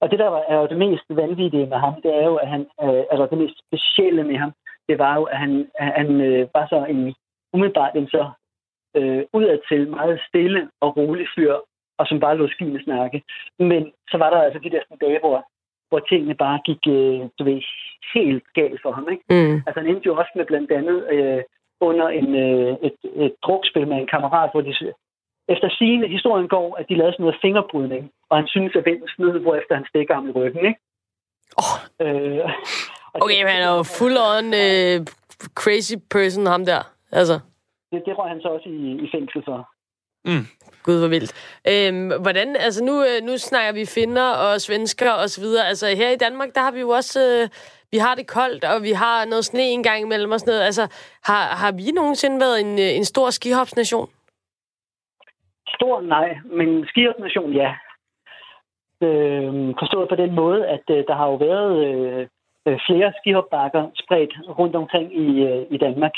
[0.00, 2.60] og det, der er jo det mest vanvittige med ham, det er jo, at han...
[2.84, 4.52] Øh, altså, det mest specielle med ham,
[4.90, 5.52] det var jo, at han,
[5.98, 7.14] han øh, var så en
[7.54, 8.24] umiddelbart en så
[8.96, 11.54] øh, udadtil meget stille og rolig fyr,
[11.98, 13.22] og som bare lå skiene snakke.
[13.58, 15.38] Men så var der altså de der dage, hvor,
[15.88, 17.60] hvor tingene bare gik øh, du ved,
[18.14, 19.06] helt galt for ham.
[19.12, 19.24] Ikke?
[19.30, 19.56] Mm.
[19.66, 21.42] Altså han endte jo også med blandt andet øh,
[21.80, 24.74] under en, øh, et, et drukspil med en kammerat, hvor de
[25.54, 29.08] efter sigende historien går, at de lavede sådan noget fingerbrydning, og han synes, at vinden
[29.08, 30.64] snød, hvor efter han stikker ham i ryggen.
[30.70, 30.80] Ikke?
[31.62, 31.76] Oh.
[32.02, 32.50] Øh,
[33.14, 35.06] okay, men han er jo full on øh,
[35.54, 36.82] crazy person, ham der.
[37.12, 37.40] Altså.
[37.92, 39.68] Det, det røg han så også i, i fængsel for.
[40.24, 40.46] Mm.
[40.82, 41.32] Gud, hvor vildt.
[41.72, 45.66] Øhm, hvordan, altså nu, øh, nu snakker vi finner og svensker og så videre.
[45.66, 47.48] Altså her i Danmark, der har vi jo også, øh,
[47.92, 50.64] vi har det koldt, og vi har noget sne en gang imellem og sådan noget.
[50.64, 50.84] Altså,
[51.24, 54.08] har, har vi nogensinde været en, øh, en stor skihopsnation?
[55.68, 57.70] Stor nej, men skihopsnation ja.
[59.02, 62.28] Øh, forstået på den måde, at øh, der har jo været øh
[62.66, 66.12] flere skihopbakker spredt rundt omkring i, øh, i Danmark.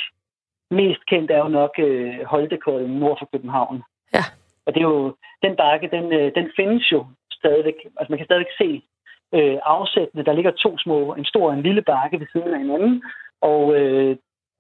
[0.70, 3.82] Mest kendt er jo nok øh, Holtekolden nord for København.
[4.14, 4.24] Ja.
[4.66, 8.26] Og det er jo, den bakke, den, øh, den findes jo stadigvæk, altså man kan
[8.26, 8.82] stadigvæk se
[9.34, 10.24] øh, afsættene.
[10.24, 13.02] Der ligger to små, en stor og en lille bakke ved siden af hinanden,
[13.40, 14.16] og øh,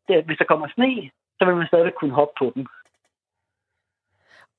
[0.08, 2.66] det, hvis der kommer sne, så vil man stadigvæk kunne hoppe på dem.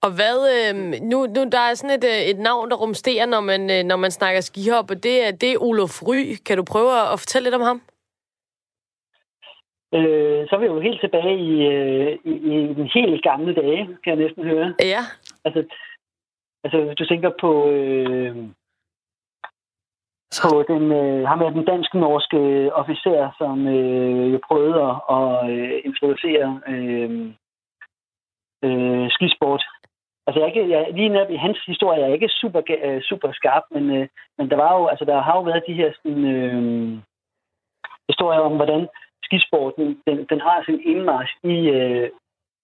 [0.06, 0.76] Og hvad, øh,
[1.12, 3.96] nu, nu der er sådan et, øh, et navn, der rumsterer, når man, øh, når
[3.96, 6.22] man snakker skihop, og det er, det er Olof Ry.
[6.46, 7.82] Kan du prøve at fortælle lidt om ham?
[9.96, 13.82] Øh, så er vi jo helt tilbage i, øh, i, i den helt gamle dage,
[14.04, 14.74] kan jeg næsten høre.
[14.94, 15.04] Ja.
[15.46, 15.64] Altså,
[16.64, 18.36] altså hvis du tænker på, øh,
[20.44, 22.40] på den, øh, ham er den dansk-norske
[22.74, 27.10] officer, som øh, jo prøvede at, at øh, introducere øh,
[28.66, 29.64] øh, skisport
[30.28, 33.32] Altså, jeg, ikke, jeg, lige netop i hans historie er jeg ikke super, uh, super
[33.32, 34.06] skarp, men, uh,
[34.38, 37.00] men der var jo, altså, der har jo været de her sådan, uh,
[38.10, 38.88] historier om, hvordan
[39.24, 42.08] skisporten, den, den har sin indmarsch i, uh,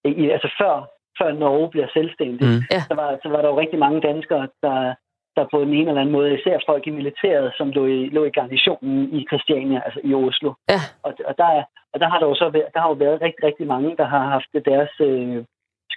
[0.04, 0.74] i altså før,
[1.18, 2.48] før Norge bliver selvstændig.
[2.48, 2.62] Mm.
[2.74, 2.80] Ja.
[2.88, 4.94] Så, var, så var der jo rigtig mange danskere, der,
[5.36, 8.36] der på en eller anden måde, især folk i militæret, som lå i, lå i
[8.38, 10.52] garnitionen i Christiania, altså i Oslo.
[10.68, 10.80] Ja.
[11.02, 13.44] Og, og, der, og der har der jo så været, der har jo været rigtig,
[13.44, 15.44] rigtig mange, der har haft deres øh,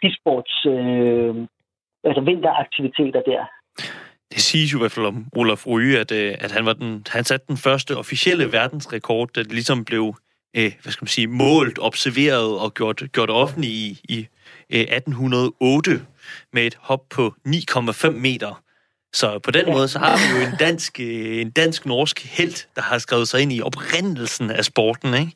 [0.03, 1.35] skisports øh,
[2.03, 3.41] altså vinteraktiviteter der.
[4.33, 7.05] Det siges jo i hvert fald om Olaf Ryge, at, øh, at han, var den,
[7.09, 10.15] han satte den første officielle verdensrekord, der ligesom blev
[10.55, 14.17] øh, hvad skal man sige, målt, observeret og gjort, gjort offentlig i, i
[14.69, 15.91] øh, 1808
[16.53, 18.61] med et hop på 9,5 meter.
[19.13, 19.73] Så på den ja.
[19.73, 23.41] måde, så har vi jo en dansk, øh, en dansk-norsk held, der har skrevet sig
[23.41, 25.31] ind i oprindelsen af sporten, ikke?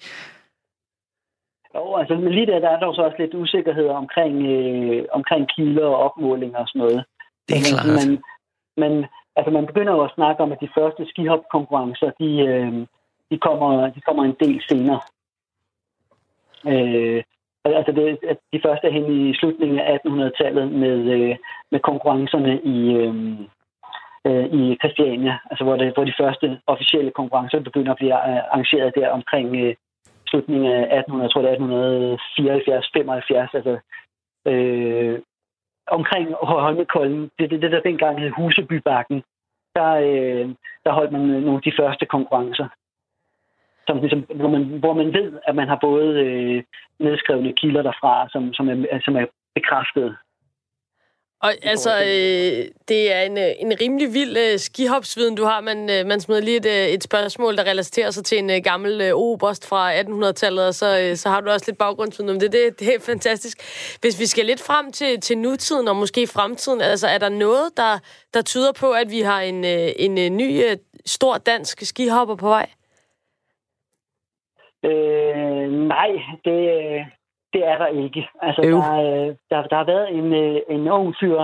[1.78, 5.50] Jo, altså men lige der, der er der så også lidt usikkerhed omkring, øh, omkring
[5.56, 7.06] kilder og opmålinger og sådan noget.
[7.48, 7.88] Det er klart.
[7.98, 8.24] Men,
[8.82, 12.74] men altså, man begynder jo at snakke om, at de første skihop-konkurrencer, de, øh,
[13.32, 15.02] de, kommer, de kommer en del senere.
[16.72, 17.24] Øh,
[17.66, 21.36] altså det, at de første er hen i slutningen af 1800-tallet med, øh,
[21.72, 23.16] med konkurrencerne i, øh,
[24.28, 28.38] øh, i Christiania, altså hvor, det, hvor de første officielle konkurrencer begynder at blive øh,
[28.52, 29.76] arrangeret der omkring øh,
[30.28, 33.74] slutningen af 1800, jeg tror det er 1874, 75, altså
[34.52, 35.20] øh,
[35.88, 39.24] omkring Holmenkollen, det, det, det der dengang hed Husebybakken,
[39.76, 40.46] der, øh,
[40.86, 42.68] der holdt man øh, nogle af de første konkurrencer.
[43.88, 46.64] Som, ligesom, hvor, man, hvor man ved, at man har både øh,
[47.00, 50.18] nedskrevne kilder derfra, som, som, er, som er bekræftet.
[51.42, 55.62] Og altså, øh, det er en, øh, en rimelig vild øh, skihopsviden, du har.
[55.62, 58.62] Man, øh, man smider lige et, øh, et spørgsmål, der relaterer sig til en øh,
[58.64, 62.40] gammel øh, oberst fra 1800-tallet, og så, øh, så har du også lidt baggrundsviden om
[62.40, 62.52] det.
[62.52, 62.80] det.
[62.80, 63.58] Det er fantastisk.
[64.02, 67.78] Hvis vi skal lidt frem til, til nutiden, og måske fremtiden, altså er der noget,
[67.78, 68.00] der,
[68.34, 72.36] der tyder på, at vi har en, øh, en, en ny øh, stor dansk skihopper
[72.36, 72.70] på vej?
[74.86, 76.10] Øh, nej,
[76.46, 77.06] det,
[77.54, 78.30] det er der ikke.
[78.42, 81.42] Altså, der, øh, der, der har været en, øh, en ung fyr,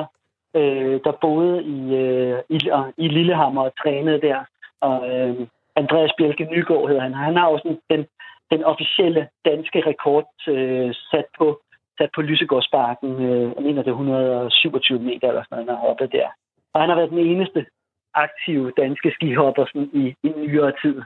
[0.55, 2.57] øh, der boede i, øh, i,
[2.97, 4.39] i Lillehammer og trænede der.
[4.81, 7.13] Og øh, Andreas Bjelke Nygaard hedder han.
[7.13, 8.05] Han har også den,
[8.51, 11.59] den officielle danske rekord øh, sat på
[11.97, 13.11] sat på Lysegårdsparken.
[13.25, 16.27] Øh, jeg mener, det er 127 meter eller sådan noget, oppe der.
[16.73, 17.65] Og han har været den eneste
[18.13, 21.01] aktive danske skihopper sådan, i, i nyere tid.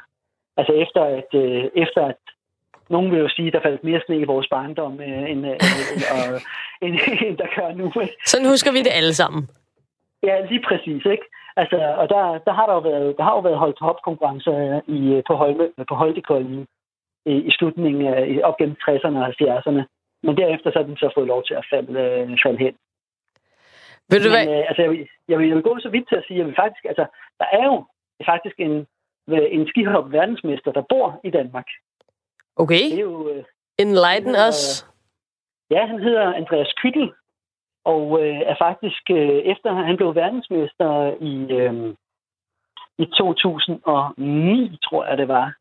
[0.58, 2.22] Altså efter at, øh, efter at
[2.90, 5.58] nogen vil jo sige, at der faldt mere sne i vores barndom, øh, end, øh,
[5.94, 6.42] end, og,
[6.86, 6.96] end,
[7.26, 7.86] end der gør nu.
[8.02, 8.16] Ikke?
[8.26, 9.50] Sådan husker vi det alle sammen.
[10.24, 11.06] Ja, lige præcis.
[11.06, 11.26] Ikke?
[11.62, 15.22] Altså, og der, der, har der, jo været, der har jo været holdt hopkonkurrencer i,
[15.28, 16.68] på, Holme, på Holtekolden
[17.26, 19.82] i, i slutningen af, op gennem 60'erne og 70'erne.
[20.24, 22.76] Men derefter så har den så fået lov til at falde, øh, falde hen.
[24.10, 26.16] Vil du Men, øh, altså, jeg, vil, jeg, vil, jeg vil gå så vidt til
[26.16, 27.06] at sige, at vi faktisk, altså,
[27.40, 27.86] der er jo
[28.26, 28.88] faktisk en,
[29.58, 31.68] en skihop verdensmester, der bor i Danmark.
[32.64, 32.84] Okay.
[32.92, 33.44] Det er jo, øh,
[33.78, 34.88] Enlighten hedder, os.
[35.70, 37.12] Ja, han hedder Andreas Kyttel,
[37.86, 40.90] og øh, er faktisk, øh, efter han blev verdensmester
[41.22, 41.96] i, øh,
[42.98, 45.56] i 2009, tror jeg det var.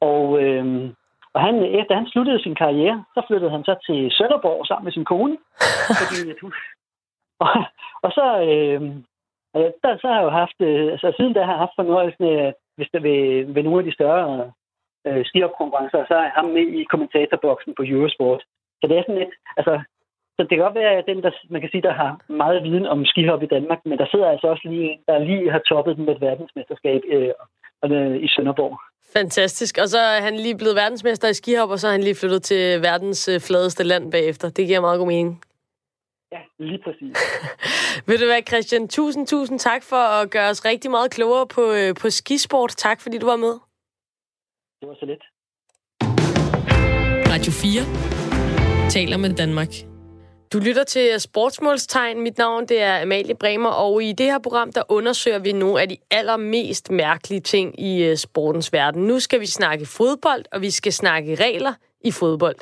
[0.00, 0.90] Og, øh,
[1.34, 4.92] og han, efter han sluttede sin karriere, så flyttede han så til Sønderborg sammen med
[4.92, 5.36] sin kone.
[6.00, 6.18] fordi,
[7.38, 7.48] og,
[8.02, 8.80] og så, øh,
[9.82, 12.54] der, så har jeg jo haft, øh, altså siden da har jeg haft fornøjelsen af,
[12.76, 14.52] hvis der ved, ved nogle af de større
[15.08, 18.42] øh, skihopkonkurrencer, og så er ham med i kommentatorboksen på Eurosport.
[18.80, 19.74] Så det er sådan lidt, altså,
[20.36, 22.10] så det kan godt være, at den, der, man kan sige, der har
[22.42, 25.50] meget viden om skihop i Danmark, men der sidder altså også lige en, der lige
[25.50, 27.32] har toppet den med et verdensmesterskab øh,
[27.84, 28.74] øh, i Sønderborg.
[29.12, 29.78] Fantastisk.
[29.82, 32.42] Og så er han lige blevet verdensmester i skihop, og så er han lige flyttet
[32.42, 34.50] til verdens øh, fladeste land bagefter.
[34.50, 35.40] Det giver meget god mening.
[36.32, 37.16] Ja, lige præcis.
[38.08, 38.88] Ved du hvad, Christian?
[38.88, 42.70] Tusind, tusind tak for at gøre os rigtig meget klogere på, øh, på skisport.
[42.70, 43.54] Tak, fordi du var med.
[44.80, 45.24] Det var så lidt.
[47.32, 49.68] Radio 4 taler med Danmark.
[50.52, 52.22] Du lytter til Sportsmålstegn.
[52.22, 55.80] Mit navn det er Amalie Bremer, og i det her program, der undersøger vi nogle
[55.80, 59.02] af de allermest mærkelige ting i øh, sportens verden.
[59.04, 62.56] Nu skal vi snakke fodbold, og vi skal snakke regler i fodbold.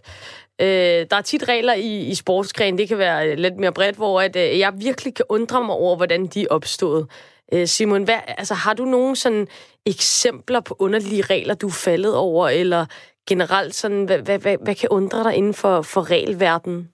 [0.61, 0.67] Øh,
[1.11, 4.21] der er tit regler i, i sportsgren, det kan være øh, lidt mere bredt, hvor
[4.21, 7.07] at, øh, jeg virkelig kan undre mig over, hvordan de er opstået.
[7.55, 9.49] Øh, Simon, hvad, altså, har du nogle sådan
[9.87, 12.87] eksempler på underlige regler, du er faldet over, eller
[13.29, 16.91] generelt sådan, hvad, hvad, hvad, hvad kan undre dig inden for, for regelverdenen?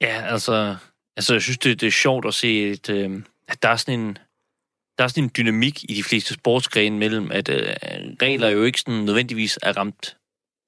[0.00, 0.76] Ja, altså,
[1.16, 4.00] altså jeg synes, det, det er sjovt at se, et, øh, at der er sådan
[4.00, 4.18] en
[4.98, 7.74] der er sådan en dynamik i de fleste sportsgrene mellem, at øh,
[8.22, 10.16] regler jo ikke sådan nødvendigvis er ramt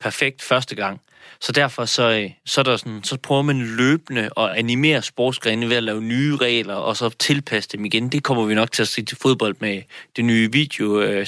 [0.00, 1.00] perfekt første gang.
[1.40, 5.68] Så derfor så, øh, så, er der sådan, så prøver man løbende at animere sportsgrene
[5.68, 8.08] ved at lave nye regler, og så tilpasse dem igen.
[8.08, 9.82] Det kommer vi nok til at se til fodbold med
[10.16, 11.24] det nye video uh,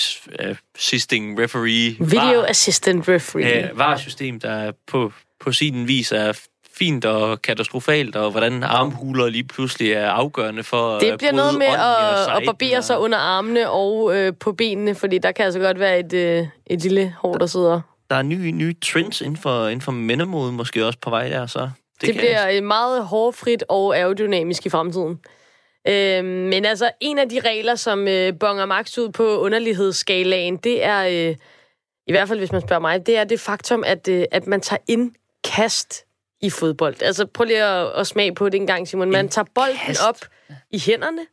[0.75, 1.97] assisting referee.
[2.01, 3.73] Video var, assistant referee.
[3.73, 6.33] Uh, VAR-system, der på, på sin vis er
[6.79, 11.67] fint og katastrofalt, og hvordan armhuler lige pludselig er afgørende for Det bliver noget med
[11.67, 15.79] at, at barbere sig under armene og øh, på benene, fordi der kan altså godt
[15.79, 17.81] være et, øh, et lille hår, der sidder
[18.15, 21.47] der er nye, nye trends inden for, inden for mændemode måske også på vej der,
[21.47, 21.71] så...
[22.01, 22.65] Det, det bliver jeg...
[22.65, 25.21] meget hårdfrit og aerodynamisk i fremtiden.
[25.89, 30.85] Øh, men altså, en af de regler, som øh, bonger max ud på underlighedsskalaen, det
[30.85, 31.37] er, øh,
[32.07, 34.61] i hvert fald hvis man spørger mig, det er det faktum, at, øh, at man
[34.61, 36.05] tager indkast
[36.43, 37.03] i fodbold.
[37.03, 39.11] Altså, prøv lige at, at smage på det en gang, Simon.
[39.11, 40.19] Man tager bolden op
[40.71, 41.27] i hænderne.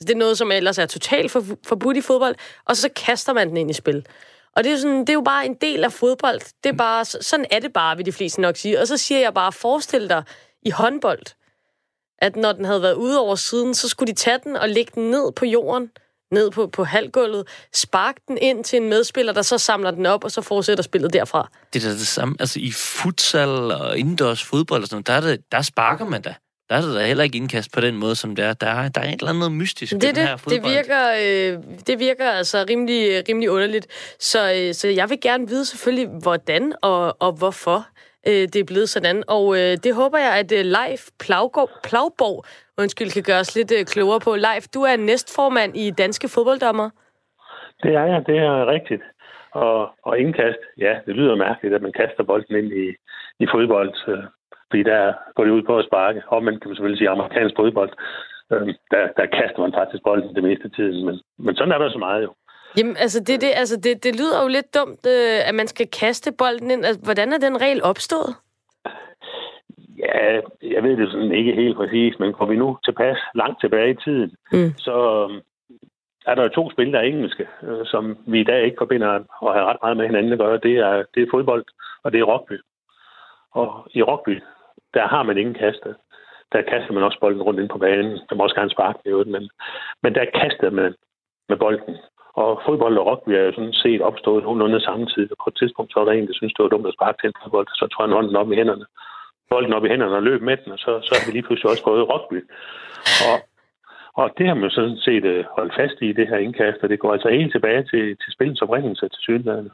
[0.00, 1.32] Det er noget, som ellers er totalt
[1.66, 2.34] forbudt i fodbold.
[2.64, 4.06] Og så kaster man den ind i spil.
[4.56, 6.40] Og det er, sådan, det er jo bare en del af fodbold.
[6.64, 8.80] Det er bare, sådan er det bare, vil de fleste nok sige.
[8.80, 10.22] Og så siger jeg bare, forestil dig
[10.62, 11.22] i håndbold,
[12.18, 14.92] at når den havde været ude over siden, så skulle de tage den og lægge
[14.94, 15.90] den ned på jorden,
[16.32, 20.24] ned på, på halvgulvet, sparke den ind til en medspiller, der så samler den op,
[20.24, 21.50] og så fortsætter spillet derfra.
[21.72, 22.36] Det er da det samme.
[22.40, 26.34] Altså i futsal og indendørs fodbold, og sådan, der, er det, der sparker man da
[26.68, 28.52] der er der heller ikke indkast på den måde, som det er.
[28.52, 30.62] Der er, der er et eller andet mystisk det, det, den her fodbold.
[30.62, 31.52] Det virker, øh,
[31.86, 33.86] det virker altså rimelig, rimelig underligt.
[34.18, 37.78] Så, øh, så jeg vil gerne vide selvfølgelig, hvordan og, og hvorfor
[38.28, 39.22] øh, det er blevet sådan.
[39.28, 42.44] Og øh, det håber jeg, at øh, Leif Plagborg, Plagborg
[42.78, 44.30] undskyld, kan gøre os lidt øh, klogere på.
[44.34, 46.90] Leif, du er næstformand i Danske Fodbolddommer.
[47.82, 49.02] Det er jeg, det er rigtigt.
[49.50, 52.86] Og, og indkast, ja, det lyder mærkeligt, at man kaster bolden ind i,
[53.42, 53.92] i fodbold.
[54.70, 56.22] Fordi der går det ud på at sparke.
[56.26, 57.92] Og man kan selvfølgelig sige amerikansk fodbold.
[58.52, 61.06] Øh, der, der kaster man faktisk bolden det meste af tiden.
[61.06, 62.32] Men, men sådan er der så meget jo.
[62.78, 65.86] Jamen, altså, det, det, altså det, det lyder jo lidt dumt, øh, at man skal
[66.00, 66.84] kaste bolden ind.
[66.84, 68.32] Altså, hvordan er den regel opstået?
[69.98, 73.90] Ja, jeg ved det sådan ikke helt præcis, men går vi nu tilpas langt tilbage
[73.90, 74.72] i tiden, mm.
[74.76, 75.42] så øh,
[76.26, 79.54] er der to spil, der er engelske, øh, som vi i dag ikke forbinder og
[79.54, 80.60] har ret meget med hinanden at gøre.
[80.62, 81.64] Det er, det er fodbold,
[82.02, 82.60] og det er rugby.
[83.50, 84.42] Og i rugby,
[84.96, 85.92] der har man ingen kaster.
[86.52, 88.18] Der kaster man også bolden rundt ind på banen.
[88.28, 89.50] Der må også gerne sparke med men,
[90.02, 90.94] men der kaster man
[91.48, 91.96] med bolden.
[92.42, 95.28] Og fodbold og rugby er jo sådan set opstået nogenlunde samtidig.
[95.42, 97.28] På et tidspunkt så var der en, der synes det var dumt at sparke til
[97.28, 98.86] en fodbold, så tror han hånden op i hænderne.
[99.50, 101.70] Bolden op i hænderne og løb med den, og så, så har vi lige pludselig
[101.70, 102.38] også fået rugby.
[103.28, 103.36] Og,
[104.20, 106.98] og det har man sådan set øh, holdt fast i, det her indkast, og det
[106.98, 109.70] går altså helt tilbage til, til spillens oprindelse til synligheden.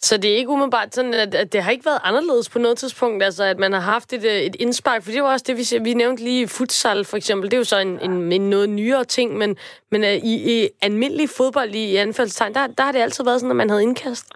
[0.00, 2.78] Så det er ikke umiddelbart sådan, at, at det har ikke været anderledes på noget
[2.78, 5.56] tidspunkt, altså at man har haft et, øh, et indspark, for det var også det,
[5.56, 8.68] vi, vi nævnte lige futsal for eksempel, det er jo så en, en, en noget
[8.68, 9.56] nyere ting, men,
[9.90, 13.50] men uh, i, i almindelig fodbold i anfaldstegn, der, der har det altid været sådan,
[13.50, 14.26] at man havde indkast.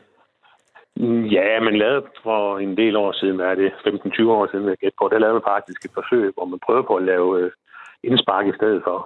[0.96, 4.76] Mm, ja, man lavede for en del år siden, er det, 15-20 år siden, jeg
[4.76, 7.50] gæt på, der lavede man faktisk et forsøg, hvor man prøvede på at lave øh,
[8.04, 8.98] indspark i stedet for.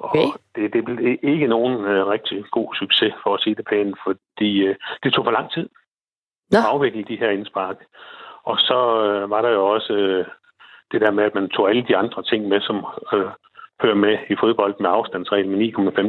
[0.00, 0.18] Okay.
[0.18, 3.96] Og det, det blev ikke nogen uh, rigtig god succes, for at sige det pænt,
[4.06, 5.68] fordi uh, det tog for lang tid.
[6.50, 6.58] Nå.
[6.58, 7.76] afvikle de her indspark.
[8.44, 10.26] Og så øh, var der jo også øh,
[10.92, 12.76] det der med, at man tog alle de andre ting med, som
[13.14, 13.30] øh,
[13.82, 15.60] hører med i fodbold med afstandsreglen med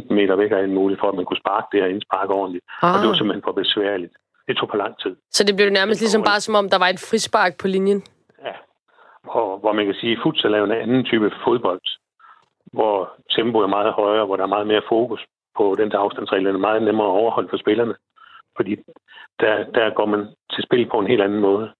[0.09, 2.65] 9,15 meter væk af en mulighed for, at man kunne sparke det her indspark ordentligt.
[2.81, 2.93] Ah.
[2.93, 3.19] Og det var ah.
[3.19, 4.13] simpelthen for besværligt.
[4.47, 5.15] Det tog for lang tid.
[5.31, 8.01] Så det blev nærmest ligesom bare som om, der var et frispark på linjen?
[8.45, 8.55] Ja.
[9.39, 11.81] Og, hvor man kan sige, at futsal er en anden type fodbold,
[12.73, 12.95] hvor
[13.35, 15.21] tempoet er meget højere, hvor der er meget mere fokus
[15.57, 17.95] på den der afstandsregel, er meget nemmere at overholde for spillerne.
[18.55, 18.75] Fordi
[19.39, 20.21] der, der går man
[20.53, 21.73] til spil på en helt anden måde.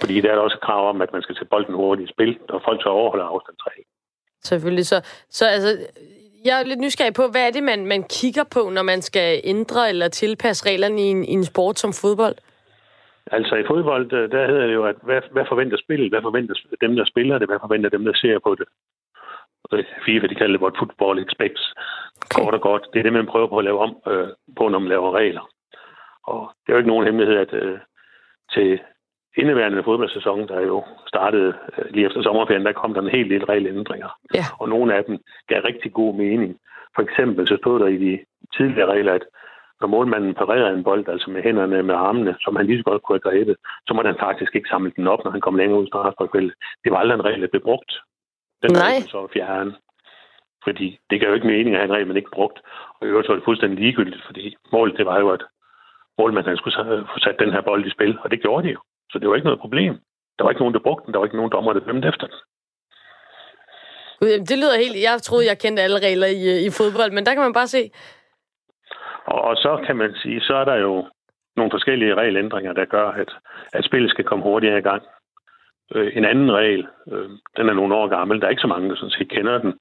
[0.00, 2.38] Fordi der er der også krav om, at man skal tage bolden hurtigt i spil,
[2.48, 3.86] og folk så overholder afstandsreglen.
[4.42, 4.86] Selvfølgelig.
[4.86, 4.98] Så,
[5.30, 5.70] så altså,
[6.44, 9.40] jeg er lidt nysgerrig på, hvad er det, man, man kigger på, når man skal
[9.44, 12.36] ændre eller tilpasse reglerne i en, i en sport som fodbold?
[13.26, 16.10] Altså i fodbold, der hedder det jo, at hvad, hvad forventer spillet?
[16.10, 17.48] Hvad forventer dem, der spiller det?
[17.48, 18.68] Hvad forventer dem, der ser på det?
[20.06, 21.72] FIFA, de kalder det what football expects.
[22.24, 22.42] Okay.
[22.42, 22.82] Kort og godt.
[22.92, 25.44] Det er det, man prøver på at lave om øh, på, når man laver regler.
[26.26, 27.78] Og det er jo ikke nogen hemmelighed, at øh,
[28.54, 28.80] til
[29.36, 33.48] indeværende fodboldsæson, der jo startede øh, lige efter sommerferien, der kom der en helt lille
[33.48, 34.10] regelændringer.
[34.34, 34.44] Ja.
[34.60, 36.58] Og nogle af dem gav rigtig god mening.
[36.94, 38.18] For eksempel så stod der i de
[38.56, 39.24] tidligere regler, at
[39.80, 43.02] når målmanden parerer en bold, altså med hænderne med armene, som han lige så godt
[43.02, 43.56] kunne have grebet,
[43.86, 46.54] så må han faktisk ikke samle den op, når han kommer længere ud i straffesparkfeltet.
[46.84, 47.92] Det var aldrig en regel, der blev brugt.
[48.62, 48.82] Den Nej.
[48.82, 49.74] regel så fjerne.
[50.64, 52.58] Fordi det gav jo ikke mening at have en regel, man ikke brugt.
[53.00, 55.42] Og i øvrigt var det fuldstændig ligegyldigt, fordi målet det var jo, at
[56.18, 58.80] målmanden han skulle få sat den her bold i spil, og det gjorde de jo.
[59.10, 59.92] Så det var ikke noget problem.
[60.36, 61.12] Der var ikke nogen, der brugte den.
[61.12, 62.36] Der var ikke nogen dommer, der dømte efter den.
[64.20, 64.96] Det lyder helt...
[65.02, 67.66] Jeg troede, jeg kendte alle regler i, øh, i fodbold, men der kan man bare
[67.66, 67.90] se...
[69.24, 71.08] Og, og så kan man sige, så er der jo
[71.56, 73.30] nogle forskellige regelændringer, der gør, at,
[73.72, 75.02] at spillet skal komme hurtigere i gang.
[75.94, 78.88] Øh, en anden regel, øh, den er nogle år gammel, der er ikke så mange,
[78.90, 79.72] der sådan set kender den,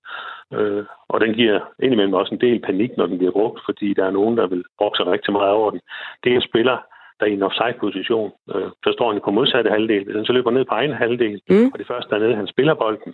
[0.53, 4.05] øh, og den giver indimellem også en del panik, når den bliver brugt, fordi der
[4.05, 5.81] er nogen, der vil brokke sig rigtig meget over den.
[6.23, 6.77] Det er en spiller,
[7.19, 10.03] der er i en offside-position, øh, så står han på modsatte halvdel.
[10.03, 11.67] Hvis han så løber ned på egen halvdel, Mm.
[11.73, 13.13] og det første dernede, han spiller bolden,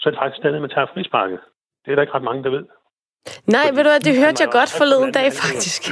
[0.00, 1.38] så er det faktisk dernede, man tager frisparket.
[1.84, 2.64] Det er der ikke ret mange, der ved.
[3.46, 5.82] Nej, Fordi ved du hvad, det hørte jeg godt forleden dag, faktisk.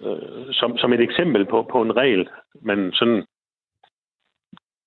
[0.00, 2.28] øh, som, som et eksempel på, på en regel,
[2.62, 3.24] men sådan,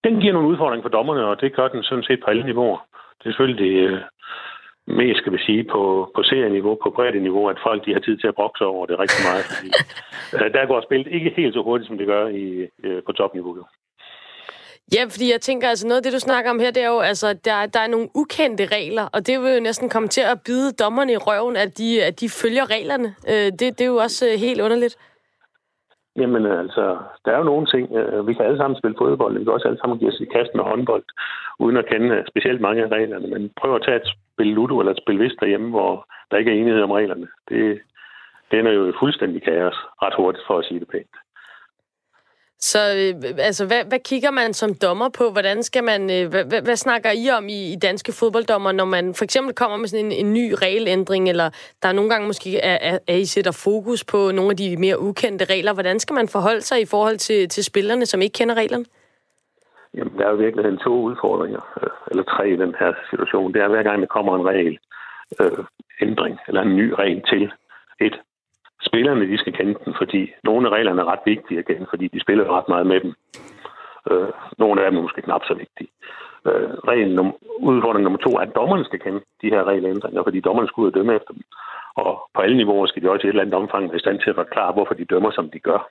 [0.05, 2.79] den giver nogle udfordringer for dommerne, og det gør den sådan set på alle niveauer.
[3.19, 4.01] Det er selvfølgelig øh,
[4.87, 8.17] mest, skal vi sige, på, på serieniveau, på bredde niveau, at folk de har tid
[8.17, 9.69] til at brokse over det rigtig meget, fordi
[10.35, 12.45] øh, der går spillet ikke helt så hurtigt, som det gør i,
[12.83, 13.55] øh, på topniveau.
[13.59, 13.63] Jo.
[14.95, 16.99] Ja, fordi jeg tænker, altså noget af det, du snakker om her, det er jo,
[16.99, 20.41] altså, der, der er nogle ukendte regler, og det vil jo næsten komme til at
[20.45, 23.15] bide dommerne i røven, at de, at de følger reglerne.
[23.29, 24.97] Øh, det, det er jo også helt underligt.
[26.15, 27.95] Jamen øh, altså, der er jo nogle ting.
[27.95, 30.25] Øh, vi kan alle sammen spille fodbold, vi kan også alle sammen give os i
[30.25, 31.03] kast med håndbold,
[31.59, 33.27] uden at kende øh, specielt mange af reglerne.
[33.27, 36.51] Men prøv at tage et spil Ludo eller et spil Vist derhjemme, hvor der ikke
[36.51, 37.27] er enighed om reglerne.
[37.49, 37.79] Det,
[38.51, 41.15] det ender jo i fuldstændig kaos ret hurtigt, for at sige det pænt.
[42.71, 43.13] Så øh,
[43.49, 45.23] altså, hvad, hvad kigger man som dommer på?
[45.35, 48.85] Hvordan skal man, øh, hvad, hvad, hvad snakker I om i, i danske fodbolddommer, når
[48.85, 51.47] man for eksempel kommer med sådan en, en ny regelændring, eller
[51.81, 54.77] der er nogle gange måske, at, at, at I sætter fokus på nogle af de
[54.77, 55.73] mere ukendte regler.
[55.73, 58.85] Hvordan skal man forholde sig i forhold til, til spillerne, som ikke kender reglerne?
[59.97, 63.53] Jamen, der er jo virkelig to udfordringer, øh, eller tre i den her situation.
[63.53, 64.77] Det er, hver gang der kommer en regel,
[65.39, 65.63] øh,
[66.01, 67.51] ændring, eller en ny regel til
[67.99, 68.15] et.
[68.95, 72.07] Spillerne, de skal kende den, fordi nogle af reglerne er ret vigtige at kende, fordi
[72.07, 73.13] de spiller ret meget med dem.
[74.11, 75.89] Øh, nogle af dem er måske knap så vigtige.
[76.47, 80.39] Øh, regel num- udfordring nummer to er, at dommerne skal kende de her regelændringer, fordi
[80.39, 81.43] dommerne skal ud og dømme efter dem.
[81.95, 84.19] Og på alle niveauer skal de også i et eller andet omfang være i stand
[84.19, 85.89] til at forklare, hvorfor de dømmer, som de gør.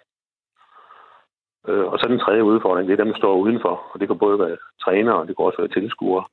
[1.69, 3.75] Øh, og så den tredje udfordring, det er dem, der står udenfor.
[3.93, 6.25] Og det kan både være trænere, og det kan også være tilskuere.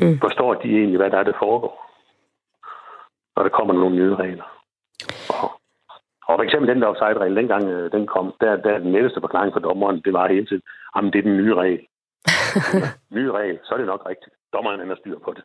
[0.00, 0.18] Mm.
[0.20, 1.74] Forstår de egentlig, hvad der er, der foregår?
[3.36, 4.48] Når der kommer nogle nye regler.
[5.42, 5.57] Og,
[6.28, 9.20] og for eksempel den der offside-regel, dengang øh, den kom, der, der er den letteste
[9.20, 10.62] forklaring for dommeren, det var hele tiden,
[10.94, 11.80] jamen det er den nye regel.
[13.18, 14.34] nye regel, så er det nok rigtigt.
[14.52, 15.44] Dommeren han har styr på det.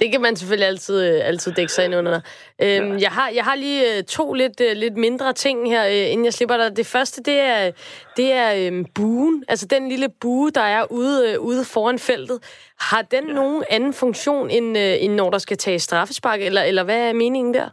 [0.00, 2.20] Det kan man selvfølgelig altid, øh, altid dække sig ind under.
[2.62, 6.32] Øhm, jeg, har, jeg har lige øh, to lidt, lidt mindre ting her, inden jeg
[6.32, 6.76] slipper dig.
[6.76, 7.70] Det første, det er,
[8.16, 9.44] det er øhm, buen.
[9.48, 12.38] Altså den lille bue, der er ude, øh, ude foran feltet.
[12.80, 13.34] Har den ja.
[13.34, 16.40] nogen anden funktion, end, øh, end når der skal tage straffespark?
[16.40, 17.68] Eller, eller hvad er meningen der?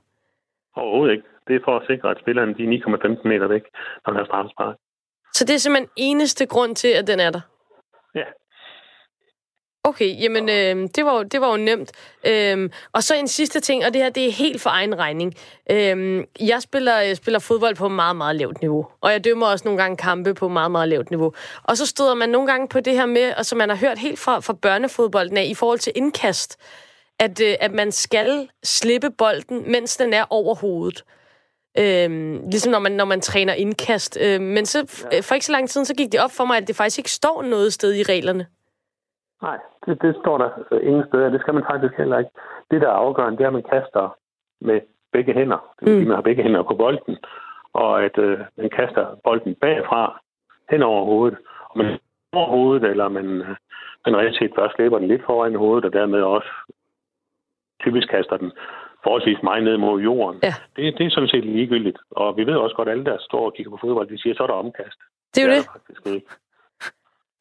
[0.76, 1.28] Overhovedet ikke.
[1.48, 2.70] Det er for at sikre, at spilleren de er
[3.24, 3.64] 9,15 meter væk,
[4.06, 4.76] når han har straffespark.
[5.34, 7.42] Så det er simpelthen eneste grund til, at den er der?
[8.16, 8.28] Ja.
[9.84, 11.92] Okay, jamen øh, det, var det var jo nemt.
[12.28, 15.34] Øhm, og så en sidste ting, og det her det er helt for egen regning.
[15.72, 19.66] Øhm, jeg spiller, jeg spiller fodbold på meget, meget lavt niveau, og jeg dømmer også
[19.66, 21.34] nogle gange kampe på meget, meget lavt niveau.
[21.64, 23.98] Og så støder man nogle gange på det her med, og som man har hørt
[23.98, 26.58] helt fra, fra børnefodbolden af, i forhold til indkast,
[27.20, 31.04] at, øh, at man skal slippe bolden, mens den er over hovedet.
[31.82, 34.18] Øhm, ligesom når man, når man træner indkast.
[34.26, 36.58] Øhm, men så f- for ikke så lang tid, så gik det op for mig,
[36.58, 38.46] at det faktisk ikke står noget sted i reglerne.
[39.42, 41.30] Nej, det, det står der øh, ingen steder.
[41.30, 42.32] Det skal man faktisk heller ikke.
[42.72, 44.18] Det, der er afgørende, det er, at man kaster
[44.62, 44.80] med
[45.12, 45.60] begge hænder.
[45.80, 46.08] Det vil sige, Mm.
[46.08, 47.18] man har begge hænder på bolden,
[47.74, 50.22] og at øh, man kaster bolden bagfra
[50.72, 51.38] hen over hovedet.
[51.70, 52.00] Og man
[52.34, 53.56] over hovedet, eller man, øh,
[54.06, 56.50] man reelt set først slæber den lidt foran hovedet, og dermed også
[57.84, 58.52] typisk kaster den
[59.08, 60.40] forholdsvis meget ned mod jorden.
[60.44, 60.54] Ja.
[60.76, 62.00] Det, det er sådan set ligegyldigt.
[62.12, 64.36] Og vi ved også godt, at alle, der står og kigger på fodbold, de siger,
[64.36, 65.00] så er der omkast.
[65.36, 65.66] Det er jo det.
[65.74, 66.28] faktisk ikke.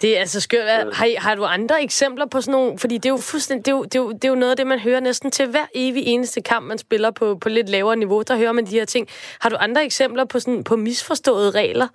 [0.02, 0.86] Det er altså skørt.
[0.86, 0.92] Øh.
[0.98, 2.78] Har, har du andre eksempler på sådan nogle...
[2.82, 3.66] Fordi det er jo fuldstændig...
[3.66, 5.30] Det er jo, det er jo, det er jo noget af det, man hører næsten
[5.30, 8.20] til hver evig eneste kamp, man spiller på, på lidt lavere niveau.
[8.28, 9.04] Der hører man de her ting.
[9.42, 11.88] Har du andre eksempler på, sådan, på misforståede regler?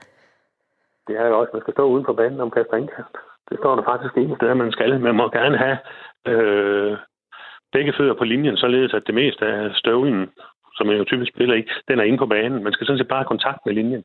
[1.07, 3.15] Det er jo også, man skal stå uden for banen om kast og indkast.
[3.49, 4.99] Det står der faktisk ingen steder, man skal.
[4.99, 5.77] Man må gerne have
[6.31, 6.97] øh,
[7.71, 10.29] begge fødder på linjen, således at det meste af støvlen,
[10.75, 12.63] som jeg jo typisk spiller i, den er inde på banen.
[12.63, 14.03] Man skal sådan set bare have kontakt med linjen.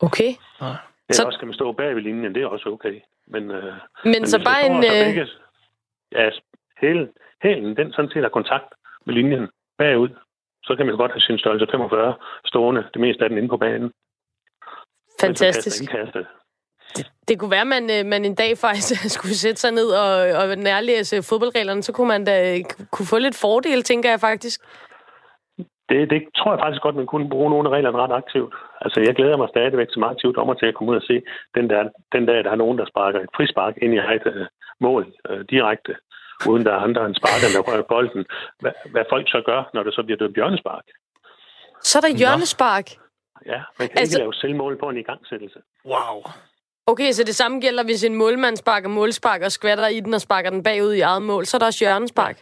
[0.00, 0.30] Okay.
[0.60, 0.74] Ja.
[1.10, 1.24] så...
[1.26, 3.00] også kan man stå bag ved linjen, det er også okay.
[3.26, 4.76] Men, øh, men, men så bare en...
[4.76, 5.08] Øh...
[5.08, 5.26] Ikke,
[6.12, 6.30] ja,
[6.80, 7.08] hele,
[7.42, 8.74] hælen, den sådan set har kontakt
[9.06, 9.48] med linjen
[9.78, 10.08] bagud,
[10.64, 13.56] så kan man godt have sin størrelse 45 stående, det meste af den inde på
[13.56, 13.92] banen.
[15.20, 15.94] Fantastisk.
[16.96, 19.88] Det, det kunne være, at man, øh, man en dag faktisk skulle sætte sig ned
[20.04, 24.60] og, og nærlæse fodboldreglerne, så kunne man da kunne få lidt fordel, tænker jeg faktisk.
[25.88, 28.54] Det, det tror jeg faktisk godt, man kunne bruge nogle af reglerne ret aktivt.
[28.80, 31.22] Altså, jeg glæder mig stadigvæk som aktiv dommer til at komme ud og se
[31.54, 34.46] den, der, den dag, der er nogen, der sparker et frispark ind i et uh,
[34.80, 35.92] mål uh, direkte,
[36.48, 38.24] uden der er andre end sparker, der rører bolden.
[38.60, 40.84] Hvad, hvad folk så gør, når det så bliver dømt hjørnespark.
[41.80, 42.86] Så er der hjørnespark?
[43.46, 44.18] Ja, man kan altså...
[44.18, 45.58] ikke lave selvmål på en igangsættelse.
[45.84, 46.16] Wow.
[46.86, 50.20] Okay, så det samme gælder, hvis en målmand sparker målspark og skvatter i den og
[50.20, 51.46] sparker den bagud i eget mål.
[51.46, 52.36] Så er der også hjørnespark?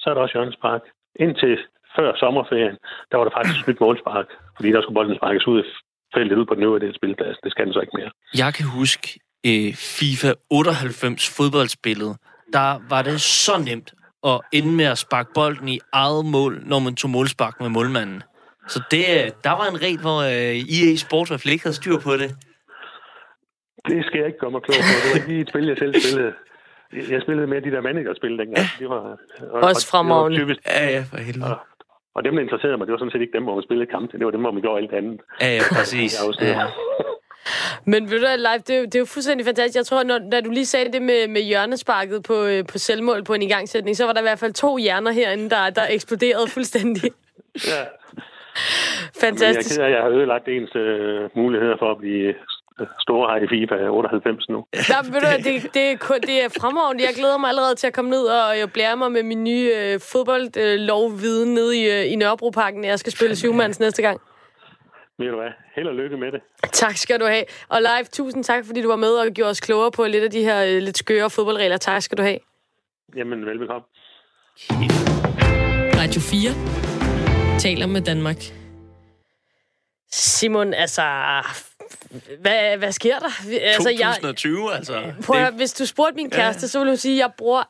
[0.00, 0.80] Så er der også hjørnespark.
[1.20, 1.58] Indtil
[1.96, 2.76] før sommerferien,
[3.10, 4.26] der var der faktisk et målspark,
[4.56, 5.62] fordi der skulle bolden sparkes ud
[6.14, 7.36] feltet ud på den øvrige del spilplads.
[7.44, 8.10] Det skal den så ikke mere.
[8.42, 12.16] Jeg kan huske eh, FIFA 98 fodboldspillet.
[12.52, 16.78] Der var det så nemt at ende med at sparke bolden i eget mål, når
[16.78, 18.22] man tog målspark med målmanden.
[18.68, 19.04] Så det,
[19.44, 22.30] der var en regel, hvor uh, øh, EA Sports fald ikke havde styr på det.
[23.88, 24.94] Det skal jeg ikke komme klog på.
[25.02, 26.32] Det var ikke lige et spil, jeg selv spillede.
[27.14, 28.56] Jeg spillede med de der managerspil dengang.
[28.56, 28.66] Ja.
[28.78, 29.00] Det var,
[29.50, 30.38] og, Også fremragende.
[30.38, 31.50] Typisk, ja, ja, for helvede.
[31.50, 31.56] Og,
[32.14, 34.12] og dem, der interesserede mig, det var sådan set ikke dem, hvor man spillede kamp.
[34.12, 35.20] Det var dem, hvor man gjorde alt andet.
[35.40, 36.12] Ja, ja, præcis.
[36.40, 36.66] ja.
[37.84, 39.76] Men ved du live, det er, jo, det er jo fuldstændig fantastisk.
[39.76, 43.24] Jeg tror, når, når du lige sagde det med, med hjørnesparket på, øh, på selvmål
[43.24, 46.48] på en igangsætning, så var der i hvert fald to hjerner herinde, der, der eksploderede
[46.48, 47.10] fuldstændig.
[47.72, 47.82] Ja.
[49.20, 49.78] Fantastisk.
[49.78, 52.34] Men jeg, jeg har ødelagt ens øh, muligheder for at blive
[53.00, 54.64] store her i FIFA 98 nu.
[54.90, 57.04] Ja, ved du, det, det, er, det er fremragende.
[57.04, 59.70] Jeg glæder mig allerede til at komme ned og jeg blære mig med min nye
[59.76, 64.20] øh, fodboldlovviden øh, nede i, øh, i Nørrebroparken, jeg skal spille syvmands næste gang.
[65.18, 65.50] Ved du hvad?
[65.74, 66.40] Held og lykke med det.
[66.72, 67.44] Tak skal du have.
[67.68, 70.30] Og live, tusind tak, fordi du var med og gjorde os klogere på lidt af
[70.30, 71.76] de her øh, lidt skøre fodboldregler.
[71.76, 72.38] Tak skal du have.
[73.16, 73.86] Jamen, velbekomme.
[76.02, 78.36] Radio 4 taler med Danmark.
[80.10, 81.02] Simon, altså,
[82.40, 83.50] hvad, hvad sker der?
[83.60, 85.12] Altså, 2020, jeg, altså.
[85.24, 86.68] Prøv at, hvis du spurgte min kæreste, ja.
[86.68, 87.62] så ville hun sige, at jeg bruger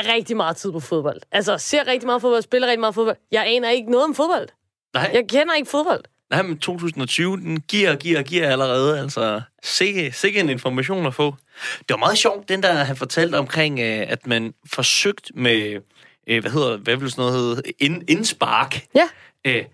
[0.00, 1.20] rigtig meget tid på fodbold.
[1.32, 3.16] Altså, ser rigtig meget fodbold, spiller rigtig meget fodbold.
[3.32, 4.48] Jeg aner ikke noget om fodbold.
[4.94, 5.10] Nej.
[5.14, 6.04] Jeg kender ikke fodbold.
[6.30, 9.00] Nej, men 2020, den giver giver giver allerede.
[9.00, 11.34] Altså, sikke, sikke en information at få.
[11.78, 15.80] Det var meget sjovt, den der han fortalte omkring, øh, at man forsøgt med,
[16.26, 18.86] øh, hvad hedder, hvad vil sådan noget hedde, ind, indspark.
[18.94, 19.08] Ja.
[19.44, 19.64] Øh,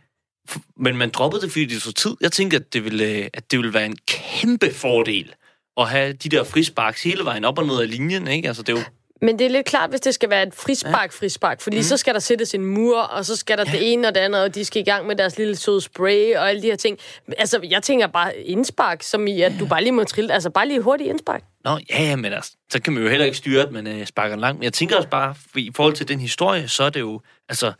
[0.76, 2.16] men man droppede det, fordi det tog tid.
[2.20, 5.34] Jeg tænkte, at det ville, øh, at det ville være en kæmpe fordel
[5.80, 8.28] at have de der frisparks hele vejen op og ned af linjen.
[8.28, 8.48] Ikke?
[8.48, 8.84] Altså, det er jo
[9.20, 11.82] men det er lidt klart, hvis det skal være et frispark, frispark, fordi mm.
[11.82, 13.72] så skal der sættes en mur, og så skal der ja.
[13.72, 16.36] det ene og det andet, og de skal i gang med deres lille søde spray
[16.36, 16.98] og alle de her ting.
[17.38, 19.58] Altså, jeg tænker bare indspark, som i, at ja.
[19.58, 21.42] du bare lige må trille, altså bare lige hurtigt indspark.
[21.64, 24.06] Nå, ja, ja, men altså, så kan man jo heller ikke styre, at man øh,
[24.06, 24.58] sparker langt.
[24.58, 27.72] Men jeg tænker også bare, i forhold til den historie, så er det jo, altså,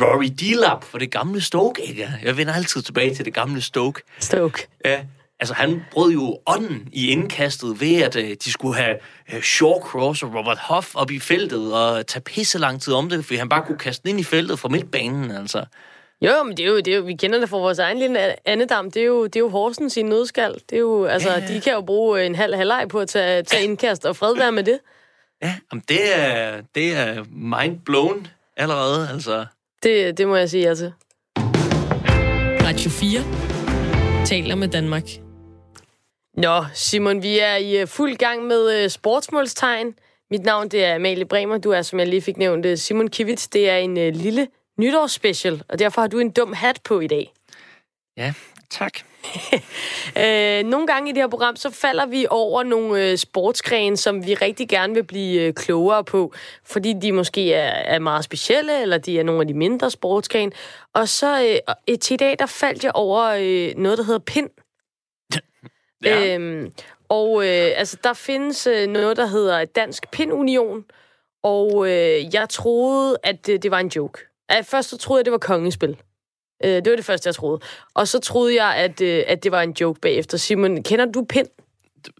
[0.00, 2.08] Rory Delap for det gamle Stoke, ikke?
[2.22, 4.02] Jeg vender altid tilbage til det gamle Stoke.
[4.18, 4.68] Stoke.
[4.84, 5.04] Ja,
[5.40, 8.96] altså han brød jo ånden i indkastet ved, at uh, de skulle have
[9.34, 13.24] uh, Shawcross og Robert Hoff op i feltet og tage pisse lang tid om det,
[13.24, 15.64] fordi han bare kunne kaste den ind i feltet fra midtbanen, altså.
[16.22, 18.48] Jo, men det er jo, det er jo, vi kender det fra vores egen lille
[18.48, 18.90] andedam.
[18.90, 20.54] Det er jo, det er jo Horsens i nødskal.
[20.54, 21.48] Det er jo, altså, ja.
[21.48, 24.52] de kan jo bruge en halv halvleg på at tage, tage indkast, og fred være
[24.52, 24.78] med det.
[25.42, 28.26] Ja, jamen det er, det er mind blown
[28.56, 29.46] allerede, altså.
[29.82, 30.92] Det, det må jeg sige ja til.
[32.66, 35.04] Radio 4 taler med Danmark.
[36.36, 39.94] Nå, Simon, vi er i øh, fuld gang med uh, sportsmålstegn.
[40.30, 41.58] Mit navn det er Amalie Bremer.
[41.58, 43.48] Du er, som jeg lige fik nævnt, øh, Simon Kivitz.
[43.48, 47.32] Det er en lille nytårsspecial, og derfor har du en dum hat på i dag.
[48.16, 48.32] Ja,
[48.72, 48.98] tak.
[50.22, 54.26] øh, nogle gange i det her program, så falder vi over nogle øh, sportsgrene, som
[54.26, 56.32] vi rigtig gerne vil blive øh, klogere på,
[56.64, 60.52] fordi de måske er, er meget specielle, eller de er nogle af de mindre sportsgrene.
[60.94, 64.50] Og så øh, til i dag, der faldt jeg over øh, noget, der hedder pind.
[66.04, 66.34] Ja.
[66.34, 66.72] Øhm,
[67.08, 70.84] og øh, altså, der findes øh, noget, der hedder Dansk Pindunion,
[71.42, 74.18] og øh, jeg troede, at det, det var en joke.
[74.48, 75.96] At først så troede jeg, det var kongespil.
[76.64, 77.60] Øh, det var det første, jeg troede.
[77.94, 80.38] Og så troede jeg, at, øh, at det var en joke bagefter.
[80.38, 81.46] Simon, kender du pind?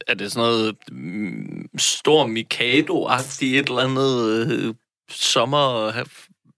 [0.06, 4.74] Er det sådan noget mm, stor Mikado-agtigt et eller andet øh,
[5.10, 5.92] sommer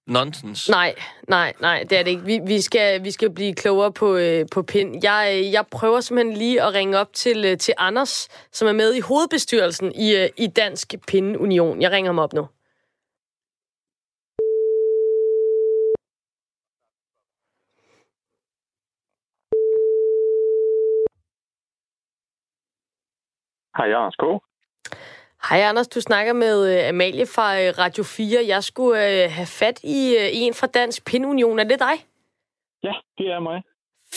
[0.06, 0.68] nonsens?
[0.68, 0.94] Nej,
[1.28, 2.24] nej, nej, det er det ikke.
[2.24, 5.00] Vi, vi, skal, vi skal blive klogere på, øh, på pind.
[5.02, 8.94] Jeg, jeg prøver simpelthen lige at ringe op til, øh, til Anders, som er med
[8.94, 11.38] i hovedbestyrelsen i, øh, i Dansk Pinde
[11.80, 12.46] Jeg ringer ham op nu.
[23.76, 24.24] Hej, Anders K.
[25.48, 28.44] Hej Anders, du snakker med uh, Amalie fra uh, Radio 4.
[28.46, 29.98] Jeg skulle uh, have fat i
[30.32, 31.58] en fra Dansk Pindunion.
[31.58, 31.96] Er det dig?
[32.82, 33.62] Ja, det er mig.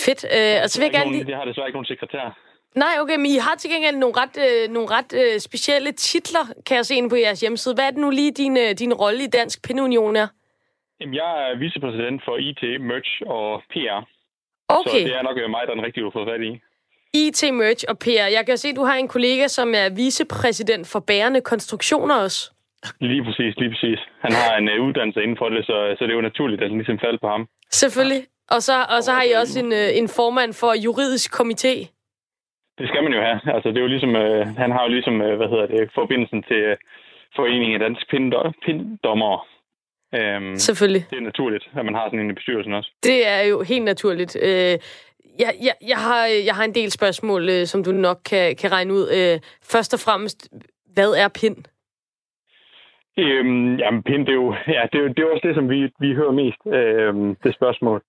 [0.05, 0.21] Fedt.
[0.23, 1.25] Uh, og så vil jeg gerne lige...
[1.27, 2.37] Jeg har desværre ikke nogen sekretær.
[2.75, 6.45] Nej, okay, men I har til gengæld nogle ret, uh, nogle ret uh, specielle titler,
[6.65, 7.75] kan jeg se ind på jeres hjemmeside.
[7.75, 10.27] Hvad er det nu lige, din, uh, din rolle i Dansk Pindunion er?
[10.99, 14.01] Jamen, jeg er vicepræsident for IT, Merch og PR.
[14.67, 14.89] Okay.
[14.89, 16.51] Så det er nok mig, der er den rigtige, du har fået fat i.
[17.13, 18.27] IT, Merch og PR.
[18.37, 22.51] Jeg kan se, at du har en kollega, som er vicepræsident for bærende konstruktioner også.
[22.99, 23.99] Lige præcis, lige præcis.
[24.25, 26.69] Han har en uh, uddannelse inden for det, så, så det er jo naturligt, at
[26.69, 27.47] den ligesom faldt på ham.
[27.71, 28.23] Selvfølgelig.
[28.49, 31.73] Og så, og så har I også en, uh, en formand for juridisk komité.
[32.79, 33.39] Det skal man jo have.
[33.55, 36.43] Altså, det er jo ligesom, uh, han har jo ligesom, uh, hvad hedder det, forbindelsen
[36.49, 36.77] til uh,
[37.35, 38.03] Foreningen af Dansk
[38.65, 39.47] Pinddommer.
[40.17, 41.05] Um, Selvfølgelig.
[41.09, 42.91] Det er naturligt, at man har sådan en i bestyrelsen også.
[43.03, 44.35] Det er jo helt naturligt.
[44.35, 44.73] Uh,
[45.39, 48.71] jeg, jeg, jeg, har, jeg har en del spørgsmål, øh, som du nok kan, kan
[48.71, 49.05] regne ud.
[49.17, 50.49] Øh, først og fremmest,
[50.93, 51.57] hvad er pind?
[53.19, 55.69] Øhm, jamen, pind, det er jo, ja, det er jo, det er også det, som
[55.69, 58.01] vi, vi hører mest, øhm, det spørgsmål.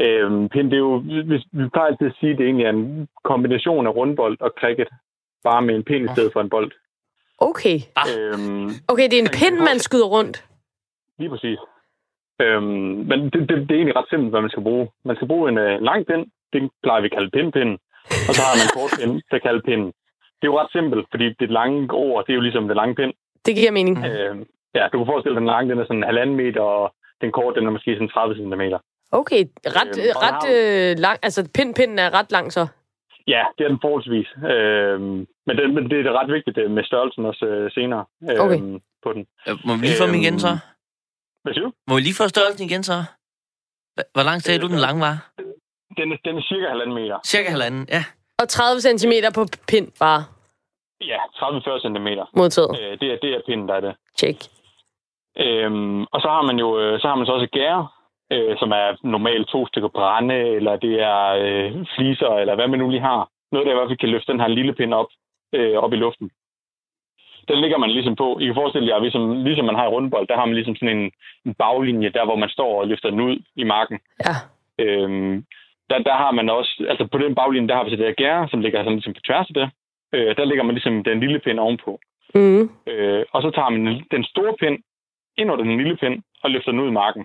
[0.00, 2.70] Øhm, pind, det er jo, vi, vi plejer altid at sige, at det egentlig er
[2.70, 4.88] en kombination af rundbold og cricket,
[5.44, 6.72] bare med en pind i stedet for en bold.
[7.38, 7.78] Okay.
[8.10, 10.44] Øhm, okay, det er en pind, man skyder rundt?
[11.18, 11.58] Lige præcis.
[12.40, 14.88] Øhm, men det, det, det er egentlig ret simpelt, hvad man skal bruge.
[15.04, 16.26] Man skal bruge en, en lang pind,
[16.62, 17.76] det plejer vi at kalde pindpinden.
[18.28, 19.90] Og så har man en kort pind, der kalder pinden.
[20.38, 22.94] Det er jo ret simpelt, fordi det lange ord, det er jo ligesom det lange
[23.00, 23.12] pind.
[23.46, 23.96] Det giver mening.
[24.06, 24.34] Øh,
[24.76, 27.30] ja, du kan forestille dig, den lange, den er sådan en halvanden meter, og den
[27.32, 28.62] korte, den er måske sådan 30 cm.
[29.20, 29.42] Okay,
[29.78, 32.66] ret, øh, ret øh, lang, altså pindpinden er ret lang så?
[33.26, 34.28] Ja, det er den forholdsvis.
[34.52, 35.00] Øh,
[35.46, 38.58] men, det, men det er ret vigtigt øh, med størrelsen også øh, senere øh, okay.
[39.04, 39.26] på den.
[39.66, 40.52] Må vi lige få dem igen så?
[41.42, 41.72] Hvad siger du?
[41.88, 42.98] Må vi lige få størrelsen igen så?
[44.14, 45.16] Hvor lang sagde du, den lange var?
[45.98, 47.18] Den, er, den er cirka halvanden meter.
[47.24, 48.02] Cirka halvanden, ja.
[48.38, 50.24] Og 30 cm på pind bare?
[51.00, 52.08] Ja, 30-40 cm.
[52.36, 52.70] Modtaget.
[52.80, 53.94] Øh, det, er, det er pinden, der er det.
[54.18, 54.38] Check.
[55.38, 57.88] Øhm, og så har man jo øh, så har man så også gære,
[58.32, 62.78] øh, som er normalt to stykker brænde, eller det er øh, fliser, eller hvad man
[62.78, 63.28] nu lige har.
[63.52, 65.06] Noget, der i hvert fald kan løfte den her lille pind op,
[65.52, 66.30] øh, op i luften.
[67.48, 68.38] Den ligger man ligesom på.
[68.38, 70.96] I kan forestille jer, ligesom, ligesom man har i rundbold, der har man ligesom sådan
[70.98, 71.12] en,
[71.46, 73.98] en baglinje, der hvor man står og løfter den ud i marken.
[74.26, 74.34] Ja.
[74.84, 75.44] Øhm,
[75.90, 78.22] der, der har man også, altså på den baglinje, der har vi så det her
[78.24, 79.68] gære, som ligger sådan ligesom på tværs af det.
[80.14, 82.00] Øh, der ligger man ligesom den lille pind ovenpå.
[82.34, 82.62] Mm.
[82.86, 84.76] Øh, og så tager man den store pind
[85.38, 87.24] ind under den lille pind og løfter den ud i marken.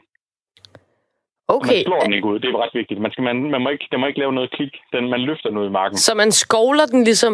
[1.48, 1.78] Okay.
[1.78, 3.02] Man slår den ikke ud, det er ret vigtigt.
[3.02, 5.50] Man, skal, man, man, må ikke, den må ikke lave noget klik, den, man løfter
[5.50, 5.98] den ud i marken.
[5.98, 7.34] Så man skovler den ligesom?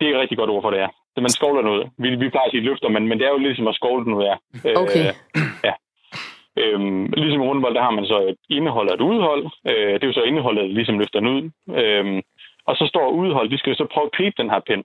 [0.00, 0.88] Det er et rigtig godt ord for det, ja.
[1.14, 1.82] Det, man skovler den ud.
[1.98, 4.14] Vi, vi plejer at sige løfter, men, men det er jo ligesom at skovle den
[4.14, 4.36] ud, ja.
[4.82, 5.04] Okay.
[5.08, 5.72] Øh, ja.
[6.62, 9.44] Øhm, ligesom i rundbold, der har man så et indehold og et udhold.
[9.70, 11.42] Øh, det er jo så indeholdet, der ligesom løfter den ud.
[11.82, 12.22] Øhm,
[12.68, 14.84] og så står udhold, de skal så prøve at gribe den her pind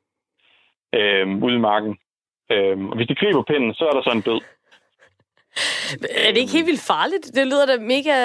[1.00, 1.98] øhm, ude i marken.
[2.52, 4.42] Øhm, og hvis de griber pinden, så er der så en død.
[6.26, 7.26] Er det ikke helt vildt farligt?
[7.38, 8.16] Det lyder da mega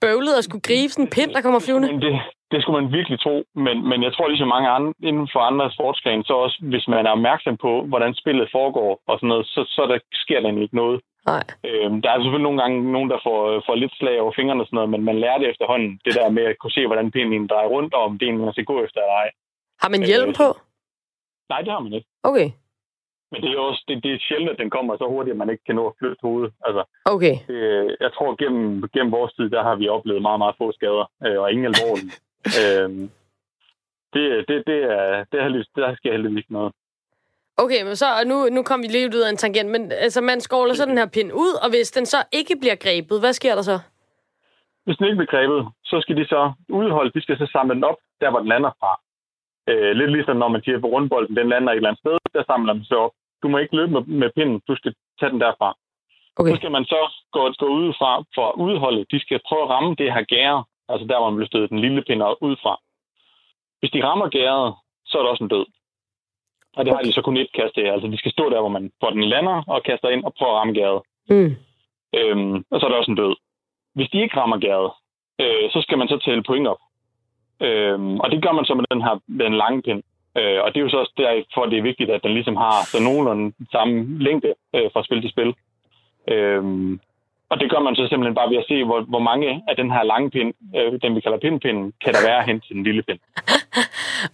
[0.00, 1.88] bøvlet at skulle gribe sådan en pind, der kommer flyvende.
[1.92, 2.14] Men det,
[2.52, 5.72] det skulle man virkelig tro, men, men jeg tror ligesom mange andre inden for andre
[5.76, 9.60] sportsgrene, så også hvis man er opmærksom på, hvordan spillet foregår og sådan noget, så,
[9.68, 11.00] så der sker der ikke noget.
[11.26, 11.44] Nej.
[11.68, 14.66] Øhm, der er selvfølgelig nogle gange nogen, der får, får lidt slag over fingrene og
[14.66, 17.46] sådan noget, men man lærer det efterhånden, det der med at kunne se, hvordan pinden
[17.46, 19.30] drejer rundt, og om det er en, man skal gå efter eller ej.
[19.82, 20.48] Har man hjelm Øh, på?
[21.48, 22.08] Nej, det har man ikke.
[22.22, 22.50] Okay.
[23.32, 25.50] Men det er også det, det er sjældent, at den kommer så hurtigt, at man
[25.50, 26.52] ikke kan nå at flytte hovedet.
[26.66, 27.36] Altså, Okay.
[27.48, 31.06] det, jeg tror, gennem, gennem vores tid, der har vi oplevet meget, meget få skader,
[31.26, 32.12] øh, og ingen alvorlige.
[32.60, 33.10] øhm,
[34.14, 36.72] det, det, det, er, det er heldigvis, der sker heldigvis ikke noget.
[37.56, 40.20] Okay, men så, og nu, nu kom vi lige ud af en tangent, men altså,
[40.20, 43.32] man skovler så den her pind ud, og hvis den så ikke bliver grebet, hvad
[43.32, 43.78] sker der så?
[44.84, 47.84] Hvis den ikke bliver grebet, så skal de så udholde, de skal så samle den
[47.84, 48.92] op, der hvor den lander fra.
[49.70, 52.44] Øh, lidt ligesom når man siger på rundbolden, den lander et eller andet sted, der
[52.44, 53.14] samler den så op.
[53.42, 55.68] Du må ikke løbe med, med pinden, du skal tage den derfra.
[56.36, 56.50] Okay.
[56.50, 57.00] Så skal man så
[57.32, 59.06] gå, gå udefra for at udholde.
[59.12, 61.78] De skal prøve at ramme det her gære, altså der, hvor man bliver stødet den
[61.78, 62.74] lille pind ud fra.
[63.80, 64.74] Hvis de rammer gæret,
[65.06, 65.66] så er der også en død.
[66.76, 67.92] Og det har de så kun et kast af.
[67.92, 70.52] Altså de skal stå der, hvor man får den lander og kaster ind og prøver
[70.52, 71.00] at ramme gæret.
[71.30, 71.56] Mm.
[72.18, 73.36] Øhm, og så er der også en død.
[73.94, 74.90] Hvis de ikke rammer gæret,
[75.40, 76.82] øh, så skal man så tælle point op.
[77.60, 79.14] Øhm, og det gør man så med den her
[79.44, 80.02] den lange pind.
[80.38, 82.76] Øh, og det er jo så også derfor, det er vigtigt, at den ligesom har
[82.92, 85.54] så nogenlunde samme længde øh, fra spil til spil.
[86.28, 87.00] Øhm,
[87.54, 89.88] og det gør man så simpelthen bare ved at se, hvor, hvor mange af den
[89.94, 93.02] her lange pind, øh, den vi kalder pindpinden, kan der være hen til den lille
[93.08, 93.20] pind.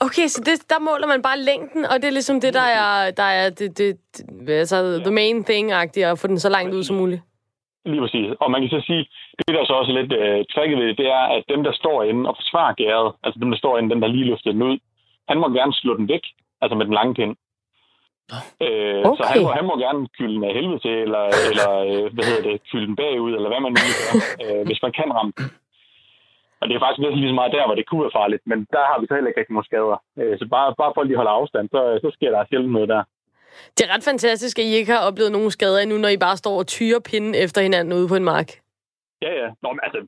[0.07, 3.11] Okay, så det, der måler man bare længden, og det er ligesom det, der er,
[3.21, 3.97] der er det, det,
[4.47, 7.23] det, altså, the main thing-agtigt, at få den så langt ud som muligt.
[7.85, 8.29] Lige præcis.
[8.41, 9.05] Og man kan så sige,
[9.39, 11.73] det der så også er lidt øh, tricket ved det, det er, at dem, der
[11.73, 14.63] står inde og forsvarer gæret, altså dem, der står inde, den der lige løfter den
[14.63, 14.79] ud,
[15.29, 16.25] han må gerne slå den væk,
[16.63, 17.37] altså med den lange pind.
[18.65, 19.17] Øh, okay.
[19.19, 22.25] Så han må, han må gerne kylde den af helvede til, eller, eller øh, hvad
[22.29, 24.13] hedder det, kylde den bagud, eller hvad man nu gør,
[24.43, 25.47] øh, hvis man kan ramme den.
[26.61, 28.59] Og det er faktisk næsten lige så meget der, hvor det kunne være farligt, men
[28.75, 29.99] der har vi så heller ikke rigtig nogen skader.
[30.21, 32.89] Øh, så bare, bare for at lige holde afstand, så, så sker der sjældent noget
[32.95, 33.03] der.
[33.77, 36.37] Det er ret fantastisk, at I ikke har oplevet nogen skader endnu, når I bare
[36.37, 38.49] står og tyrer pinden efter hinanden ude på en mark.
[39.23, 39.49] Ja, ja.
[39.63, 39.99] Nå, men altså,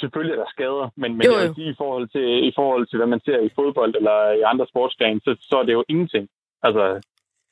[0.00, 1.54] selvfølgelig er der skader, men, men jo, jo.
[1.54, 4.66] Sige, i, forhold til, i forhold til, hvad man ser i fodbold eller i andre
[4.72, 6.28] sportsgrene, så, så er det jo ingenting.
[6.62, 7.00] Altså,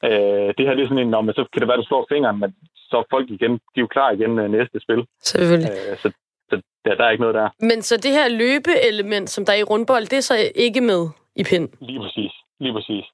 [0.08, 1.88] øh, det her det er sådan en, når man, så kan det være, at du
[1.88, 5.06] slår fingeren, men så er folk igen, de er jo klar igen øh, næste spil.
[5.20, 5.70] Selvfølgelig.
[5.90, 6.08] Øh, så
[6.50, 7.48] så der, der er ikke noget der.
[7.60, 11.02] Men så det her løbeelement, som der er i rundbold, det er så ikke med
[11.36, 11.68] i pind?
[11.80, 12.32] Lige præcis.
[12.60, 13.04] Lige præcis.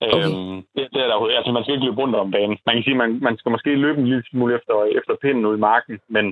[0.00, 0.24] Okay.
[0.24, 2.58] Øhm, det, det er der, altså, man skal ikke løbe rundt om banen.
[2.66, 5.58] Man kan sige, man, man skal måske løbe en lille smule efter, efter pinden ude
[5.58, 6.24] i marken, men,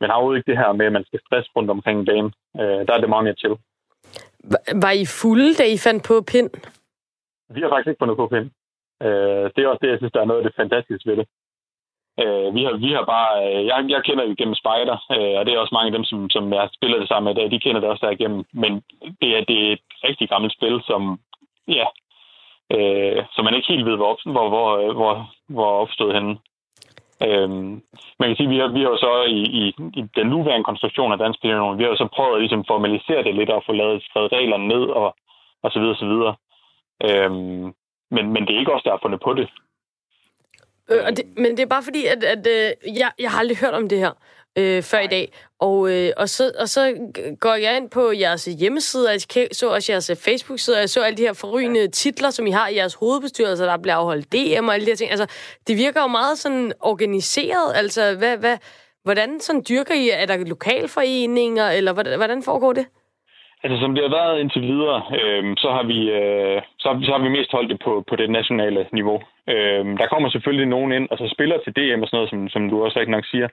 [0.00, 2.32] men har jo ikke det her med, at man skal stresse rundt omkring banen.
[2.60, 3.52] Øh, der er det meget mere til.
[4.84, 6.50] Var I fulde, da I fandt på pind?
[7.54, 8.50] Vi har faktisk ikke fundet på pind.
[9.06, 11.26] Øh, det er også det, jeg synes, der er noget af det fantastiske ved det.
[12.22, 13.32] Øh, vi, har, vi har bare...
[13.44, 16.04] Øh, jeg, jeg kender jo gennem Spider, øh, og det er også mange af dem,
[16.04, 18.44] som, som jeg spiller det sammen med, de kender det også der igennem.
[18.52, 18.72] Men
[19.20, 21.20] det er, det er et rigtig gammelt spil, som...
[21.68, 21.86] Ja,
[22.74, 26.38] øh, som man ikke helt ved, hvor, hvor, hvor, øh, hvor, hvor opstod henne.
[27.26, 27.82] Øhm,
[28.18, 29.62] man kan sige, at vi har, vi har jo så i, i,
[30.00, 33.22] i den nuværende konstruktion af Dansk Pilon, vi har jo så prøvet at ligesom formalisere
[33.24, 35.16] det lidt og få lavet skrevet reglerne ned og,
[35.62, 36.34] og så videre, så videre.
[37.08, 37.74] Øhm,
[38.12, 39.48] men, men det er ikke os, der har fundet på det.
[40.90, 43.58] Øh, og det, men det er bare fordi, at, at øh, jeg, jeg har aldrig
[43.58, 44.12] hørt om det her
[44.58, 45.04] øh, før Nej.
[45.04, 45.32] i dag.
[45.58, 47.10] Og, øh, og, så, og så
[47.40, 51.02] går jeg ind på jeres hjemmeside, og jeg så også jeres Facebook-side, og jeg så
[51.02, 51.86] alle de her forrygende ja.
[51.86, 54.96] titler, som I har i jeres hovedbestyrelse, der bliver afholdt DM og alle de her
[54.96, 55.10] ting.
[55.10, 55.26] Altså,
[55.66, 57.72] det virker jo meget sådan organiseret.
[57.74, 58.58] Altså, hvad, hvad,
[59.02, 60.08] hvordan sådan dyrker I?
[60.08, 62.86] Er der lokalforeninger, eller hvordan, hvordan foregår det?
[63.64, 67.12] Altså, som det har været indtil videre, øh, så, har vi, øh, så, har, så
[67.12, 69.18] har vi mest holdt det på, på det nationale niveau.
[69.48, 72.30] Øh, der kommer selvfølgelig nogen ind, altså og så spiller til DM og sådan noget,
[72.30, 73.48] som, som du også rigtig nok siger.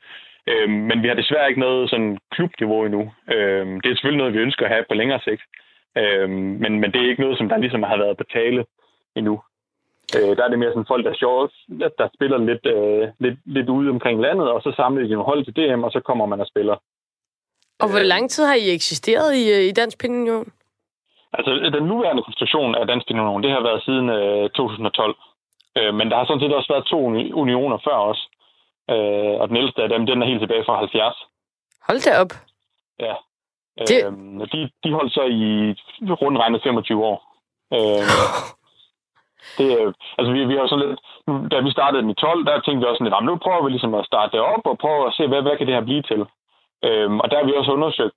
[0.50, 3.02] Øh, men vi har desværre ikke noget sådan klubniveau endnu.
[3.34, 5.42] Øh, det er selvfølgelig noget, vi ønsker at have på længere sigt.
[5.98, 6.30] Øh,
[6.64, 8.66] men, men det er ikke noget, som der ligesom har været på tale
[9.16, 9.42] endnu.
[10.18, 11.54] Øh, der er det mere sådan folk, der, sjovt,
[12.00, 15.46] der spiller lidt, øh, lidt, lidt ude omkring landet, og så samler de nogle hold
[15.46, 16.76] til DM, og så kommer man og spiller.
[17.82, 20.48] Og hvor lang tid har I eksisteret i, øh, i Dansk Pinunion?
[21.34, 25.16] Altså, den nuværende konstruktion af Dansk Pinunion, det har været siden øh, 2012.
[25.78, 27.00] Øh, men der har sådan set også været to
[27.42, 28.22] unioner før os.
[28.94, 31.16] Øh, og den ældste af dem, den er helt tilbage fra 70.
[31.88, 32.34] Hold da op.
[33.00, 33.16] Ja.
[33.90, 34.00] Det...
[34.06, 34.12] Øh,
[34.54, 35.46] de, de holdt så i
[36.22, 37.18] rundt regnet 25 år.
[37.74, 38.04] Øh,
[39.58, 39.68] det,
[40.18, 41.02] altså, vi, vi har sådan lidt,
[41.52, 43.70] da vi startede den i 12, der tænkte vi også sådan lidt, nu prøver vi
[43.70, 46.02] ligesom at starte det op og prøve at se, hvad, hvad kan det her blive
[46.02, 46.22] til?
[46.88, 48.16] Øhm, og der har vi også undersøgt,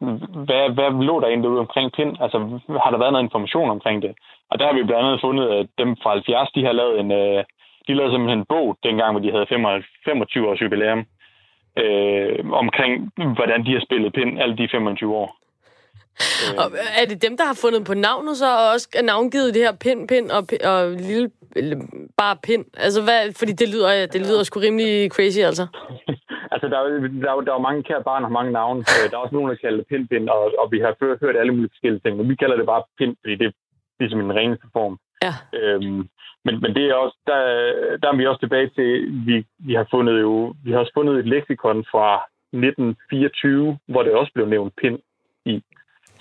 [0.48, 2.16] hvad, hvad lå der egentlig ude omkring PIN?
[2.20, 2.38] Altså,
[2.82, 4.14] har der været noget information omkring det?
[4.50, 7.12] Og der har vi blandt andet fundet, at dem fra 70, de har lavet en,
[7.12, 7.44] øh,
[7.86, 9.46] de lavede simpelthen en bog, dengang, hvor de havde
[10.04, 11.04] 25 års jubilæum,
[11.82, 15.41] øh, omkring, hvordan de har spillet PIN alle de 25 år.
[16.58, 16.66] Og
[17.00, 20.08] er det dem, der har fundet på navnet så, og også navngivet det her pind,
[20.08, 20.42] pind og,
[20.72, 21.30] og lille,
[22.16, 22.64] bare pind?
[22.76, 25.64] Altså, hvad, fordi det lyder, det lyder sgu rimelig crazy, altså.
[26.52, 26.88] altså, der er,
[27.22, 28.80] der, er, der er mange kære barn og mange navne.
[28.80, 30.92] Øh, der er også nogen, der kalder det pind, pind, og, og vi har
[31.24, 33.54] hørt alle mulige forskellige ting, men vi kalder det bare pind, fordi det er
[34.00, 34.98] ligesom en reneste form.
[35.26, 35.34] Ja.
[35.58, 36.02] Øhm,
[36.44, 37.40] men, men det er også, der,
[38.02, 38.90] der er vi også tilbage til,
[39.26, 42.08] vi, vi har fundet jo, vi har også fundet et leksikon fra
[42.52, 44.98] 1924, hvor det også blev nævnt pind
[45.44, 45.62] i.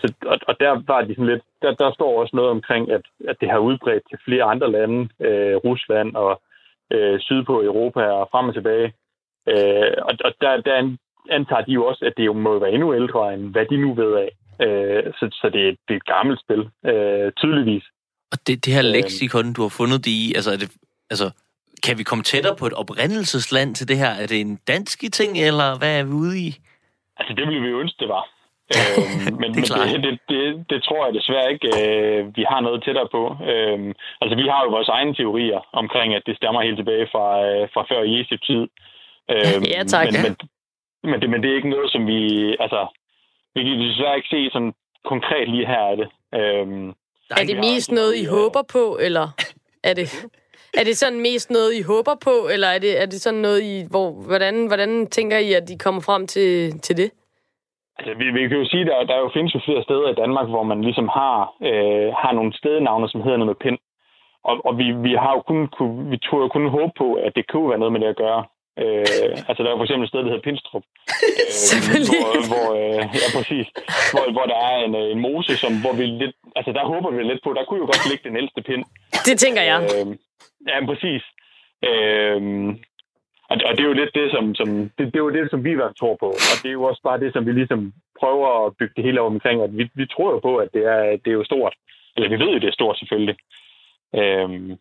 [0.01, 3.01] Så, og, og der var de sådan lidt, der, der står også noget omkring, at,
[3.29, 6.41] at det har udbredt til flere andre lande, øh, Rusland og
[6.93, 8.93] øh, syd på Europa og frem og tilbage.
[9.51, 10.97] Øh, og og der, der
[11.29, 13.93] antager de jo også, at det jo må være endnu ældre, end hvad de nu
[13.93, 14.31] ved af.
[14.65, 17.83] Øh, så, så det, det er et gammelt spil, øh, tydeligvis.
[18.31, 18.91] Og det, det her øh.
[18.91, 20.71] leksikon, du har fundet det i, altså, er det,
[21.09, 21.27] altså
[21.85, 24.11] kan vi komme tættere på et oprindelsesland til det her?
[24.21, 26.49] Er det en dansk ting, eller hvad er vi ude i?
[27.17, 28.23] Altså, det ville vi ønske, det var.
[28.79, 32.59] øh, men det, men det, det, det, det tror jeg desværre ikke, øh, vi har
[32.61, 33.23] noget tættere på.
[33.51, 33.79] Øh,
[34.21, 37.63] altså, vi har jo vores egne teorier omkring, at det stammer helt tilbage fra, øh,
[37.73, 38.63] fra før Jesu tid.
[39.33, 40.05] Øh, ja, tak.
[40.05, 40.35] Men, men,
[41.11, 42.21] men, det, men det er ikke noget, som vi...
[42.65, 42.81] Altså,
[43.55, 44.73] vi kan desværre ikke se sådan
[45.05, 46.09] konkret lige her er det.
[46.39, 46.67] Øh,
[47.39, 49.25] er det mest noget, I håber på, eller
[49.89, 50.07] er det...
[50.77, 53.61] Er det sådan mest noget, I håber på, eller er det, er det sådan noget,
[53.63, 57.11] I, hvor, hvordan, hvordan tænker I, at I kommer frem til, til det?
[58.01, 60.19] Altså, vi, vi kan jo sige, at der, der jo findes jo flere steder i
[60.21, 61.37] Danmark, hvor man ligesom har,
[61.69, 63.79] øh, har nogle stednavne, som hedder noget med pind.
[64.49, 65.59] Og, og vi, vi har jo kun,
[66.11, 68.41] vi tror jo kun håbe på, at det kunne være noget med det at gøre.
[68.81, 70.85] Øh, altså, der er for eksempel et sted, der hedder Pinstrup.
[71.93, 73.67] Øh, hvor, hvor, øh, ja, præcis.
[74.13, 76.35] Hvor, hvor der er en, en mose, som, hvor vi lidt...
[76.55, 78.83] Altså, der håber vi lidt på, der kunne jo godt ligge den ældste pind.
[79.27, 79.79] Det tænker jeg.
[79.93, 80.07] Øh,
[80.71, 81.23] ja, præcis.
[81.89, 82.39] Øh,
[83.51, 85.63] og, og det er jo lidt det, som, som, det, det er jo det, som
[85.63, 86.29] vi var tror på.
[86.51, 89.21] Og det er jo også bare det, som vi ligesom prøver at bygge det hele
[89.21, 89.61] omkring.
[89.61, 91.73] At vi, vi tror jo på, at det er, det er jo stort.
[92.15, 93.35] Eller vi ved jo, det er stort selvfølgelig.
[94.15, 94.71] Øhm,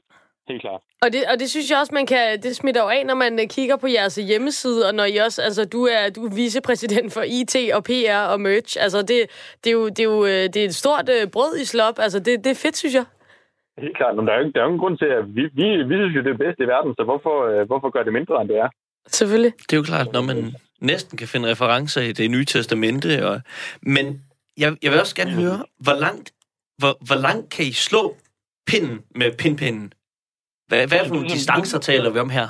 [0.48, 0.80] helt klart.
[1.02, 3.40] Og det, og det synes jeg også, man kan, det smitter jo af, når man
[3.40, 6.34] øh, kigger på jeres øh, hjemmeside, og når I også, altså du er, du er
[6.34, 8.76] vicepræsident for IT og PR og merch.
[8.80, 9.18] Altså det,
[9.64, 11.98] det, er, jo, det, er, jo, øh, det er et stort brød i slop.
[11.98, 13.04] Altså det, det er fedt, synes jeg.
[13.78, 14.16] Helt klart.
[14.16, 16.16] Men der er jo, der er jo ingen grund til, at vi, vi, vi synes
[16.16, 18.68] jo, det er bedst i verden, så hvorfor, hvorfor gør det mindre, end det er?
[19.06, 19.52] Selvfølgelig.
[19.52, 23.26] Det er jo klart, når man næsten kan finde referencer i det nye testamente.
[23.28, 23.40] Og...
[23.82, 24.24] Men
[24.56, 26.32] jeg, jeg vil også gerne høre, hvor langt,
[26.78, 28.16] hvor, hvor langt kan I slå
[28.66, 29.92] pinden med pinpinden?
[30.68, 32.48] Hvad, hvad for nogle distancer taler vi om her?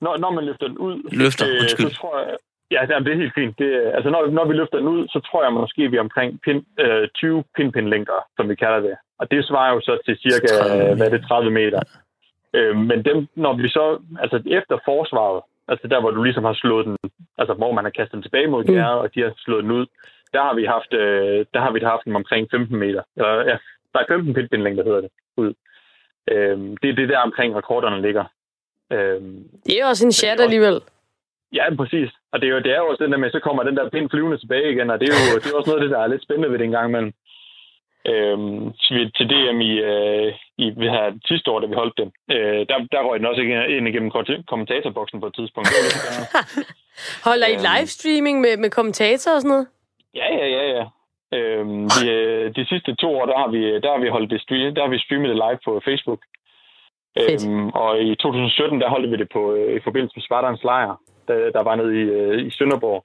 [0.00, 1.10] Når, når man løfter den ud...
[1.12, 1.90] Løfter, øh, undskyld.
[1.90, 2.36] Så tror jeg,
[2.70, 3.58] ja, det er helt fint.
[3.58, 6.40] Det, altså, når, når vi løfter den ud, så tror jeg måske, vi er omkring
[6.44, 8.94] pin, øh, 20 pinpin-længder, som vi kalder det.
[9.18, 11.80] Og det svarer jo så til cirka 30 hvad er det, 30 meter.
[12.54, 13.98] Øh, men dem, når vi så...
[14.20, 16.96] Altså, efter forsvaret, altså der, hvor du ligesom har slået den...
[17.38, 19.02] Altså, hvor man har kastet den tilbage mod gæret, mm.
[19.04, 19.86] og de har slået den ud,
[20.32, 23.02] der har vi haft, øh, der har vi haft dem omkring 15 meter.
[23.16, 23.56] Eller, ja,
[23.92, 25.54] der er 15 pinpin-længder, hedder det, ud.
[26.30, 28.24] Øhm, det er det der omkring rekorderne ligger.
[28.92, 30.80] Øhm, det er også en chat alligevel.
[31.52, 32.10] Ja, præcis.
[32.32, 33.90] Og det er jo, det er jo også den der med, så kommer den der
[33.90, 36.00] pind flyvende tilbage igen, og det er jo det er også noget af det, der
[36.00, 37.12] er lidt spændende ved det en gang imellem.
[38.12, 38.72] Øhm,
[39.16, 42.76] til DM i, øh, i vi her sidste år, da vi holdt den, øh, der,
[42.92, 43.42] der røg den også
[43.76, 44.10] ind igennem
[44.52, 45.68] kommentatorboksen på et tidspunkt.
[45.68, 45.80] Det
[47.28, 49.66] Holder I øhm, livestreaming med, med kommentatorer og sådan noget?
[50.14, 50.84] Ja, ja, ja, ja.
[51.36, 52.06] Øhm, vi,
[52.58, 54.90] de sidste to år, der har vi, der har vi holdt det stream, der har
[54.90, 56.20] vi streamet det live på Facebook.
[57.20, 60.94] Øhm, og i 2017, der holdt vi det på, øh, i forbindelse med Spartans Lejr,
[61.28, 63.04] der, der var nede i, øh, i Sønderborg,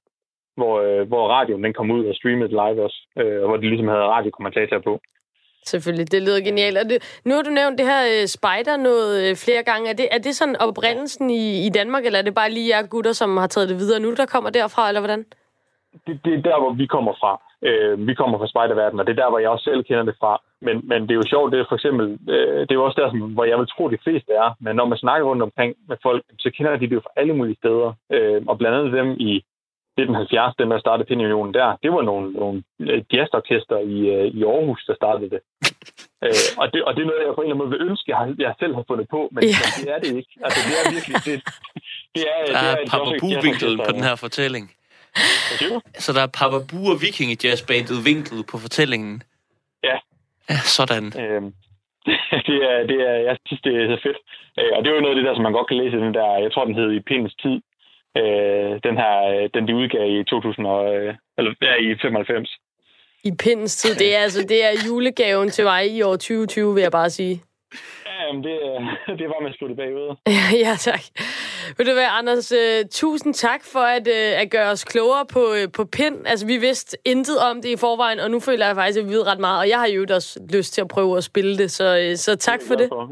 [0.55, 3.87] hvor, øh, hvor radioen den kom ud og streamede live også, øh, hvor de ligesom
[3.87, 5.01] havde radiokommentatorer på.
[5.65, 6.77] Selvfølgelig, det lyder genialt.
[6.77, 9.89] Og det, nu har du nævnt det her uh, spider noget uh, flere gange.
[9.89, 12.87] Er det, er det sådan oprindelsen i, i Danmark, eller er det bare lige jer
[12.87, 15.25] gutter, som har taget det videre nu, der kommer derfra, eller hvordan?
[16.07, 17.41] Det, det er der, hvor vi kommer fra.
[17.67, 20.15] Øh, vi kommer fra spejderverdenen, og det er der, hvor jeg også selv kender det
[20.19, 20.41] fra.
[20.61, 22.05] Men, men det er jo sjovt, det er for eksempel,
[22.35, 24.49] øh, det er jo også der, hvor jeg vil tro, de fleste er.
[24.59, 27.33] Men når man snakker rundt omkring med folk, så kender de det jo fra alle
[27.33, 27.89] mulige steder.
[28.15, 29.33] Øh, og blandt andet dem i
[29.97, 32.63] 1970, den der startede Pinunionen der, det var nogle, nogle
[33.13, 35.41] jazzorkester i, øh, i Aarhus, der startede det.
[36.25, 36.79] øh, og, det.
[36.87, 38.73] Og det er noget, jeg på en eller anden måde vil ønske, jeg, jeg selv
[38.77, 39.57] har fundet på, men, ja.
[39.63, 40.33] men det er det ikke.
[40.45, 41.15] Altså, det er virkelig...
[41.27, 41.35] Det,
[42.15, 43.01] det er, der er, det er
[43.63, 44.65] Papa på den her fortælling.
[46.05, 49.23] Så der er Papa Bu og Viking Jazzbandet vinklet på fortællingen.
[49.83, 49.97] Ja.
[50.49, 51.05] Ja, sådan.
[51.21, 51.53] Øhm,
[52.49, 54.19] det er, det er, jeg synes, det er så fedt.
[54.59, 56.03] Øh, og det er jo noget af det der, som man godt kan læse i
[56.05, 57.57] den der, jeg tror, den hed I Pindens Tid.
[58.17, 59.13] Øh, den her,
[59.53, 60.81] den de udgav i 2000 og,
[61.37, 62.49] eller, ja, i 95.
[63.23, 66.81] I Pindens Tid, det er altså det er julegaven til mig i år 2020, vil
[66.81, 67.41] jeg bare sige.
[68.27, 68.57] Jamen, det,
[69.19, 70.07] det var med sluttet bagud.
[70.65, 71.03] ja, tak.
[71.77, 75.43] Vil du være, Anders, uh, tusind tak for at, uh, at gøre os klogere på,
[75.57, 76.17] uh, på pind.
[76.31, 79.13] Altså, vi vidste intet om det i forvejen, og nu føler jeg faktisk, at vi
[79.17, 81.69] ved ret meget, og jeg har jo også lyst til at prøve at spille det,
[81.71, 82.87] så, så tak for det.
[82.89, 83.03] For.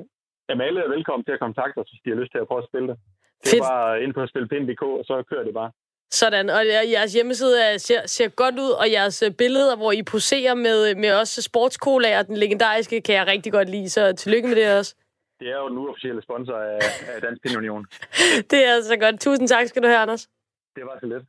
[0.50, 2.62] Jamen, alle er velkommen til at kontakte os, hvis de har lyst til at prøve
[2.64, 2.98] at spille det.
[3.44, 3.64] Det er Fedt.
[3.70, 5.72] bare ind på spilpind.dk, og så kører det bare.
[6.12, 10.96] Sådan, og jeres hjemmeside ser, ser godt ud, og jeres billeder, hvor I poserer med,
[10.96, 14.96] med også sportskolager, den legendariske, kan jeg rigtig godt lide, så tillykke med det også.
[15.40, 16.80] Det er jo den uofficielle sponsor af,
[17.16, 17.86] af Dansk Pin Union.
[18.52, 19.22] det er altså godt.
[19.22, 20.28] Tusind tak skal du have, Anders.
[20.76, 21.24] Det var så lidt.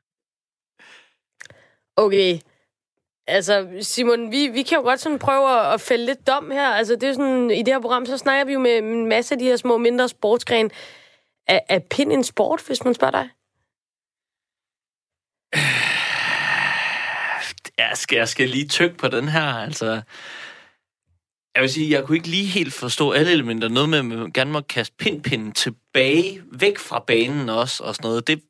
[1.96, 2.38] Okay.
[3.26, 6.66] Altså, Simon, vi, vi kan jo godt sådan prøve at fælde lidt dom her.
[6.66, 9.34] Altså, det er sådan, i det her program, så snakker vi jo med en masse
[9.34, 10.70] af de her små, mindre sportsgrene.
[11.46, 13.28] Er, er pin en sport, hvis man spørger dig?
[17.88, 20.00] Jeg skal, jeg skal lige tykke på den her, altså...
[21.54, 23.68] Jeg vil sige, jeg kunne ikke lige helt forstå alle elementer.
[23.68, 28.08] Noget med, at man gerne må kaste pindpinden tilbage, væk fra banen også, og sådan
[28.08, 28.26] noget.
[28.26, 28.42] Det...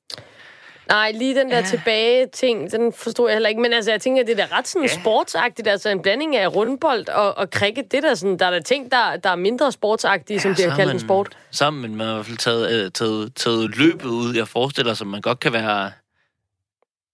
[0.88, 1.64] Nej, lige den der ja.
[1.64, 3.60] tilbage-ting, den forstod jeg heller ikke.
[3.60, 5.00] Men altså, jeg tænker, det er da ret sådan ja.
[5.00, 5.68] sportsagtigt.
[5.68, 7.92] Altså en blanding af rundbold og, og cricket.
[7.92, 10.70] Det der, sådan, der er der ting, der, der er mindre sportsagtige, ja, som det
[10.70, 11.36] har kaldt en sport.
[11.50, 14.34] Sammen, men man har i hvert fald taget, uh, taget, taget løbet ud.
[14.34, 15.92] Jeg forestiller sig, at man godt kan være,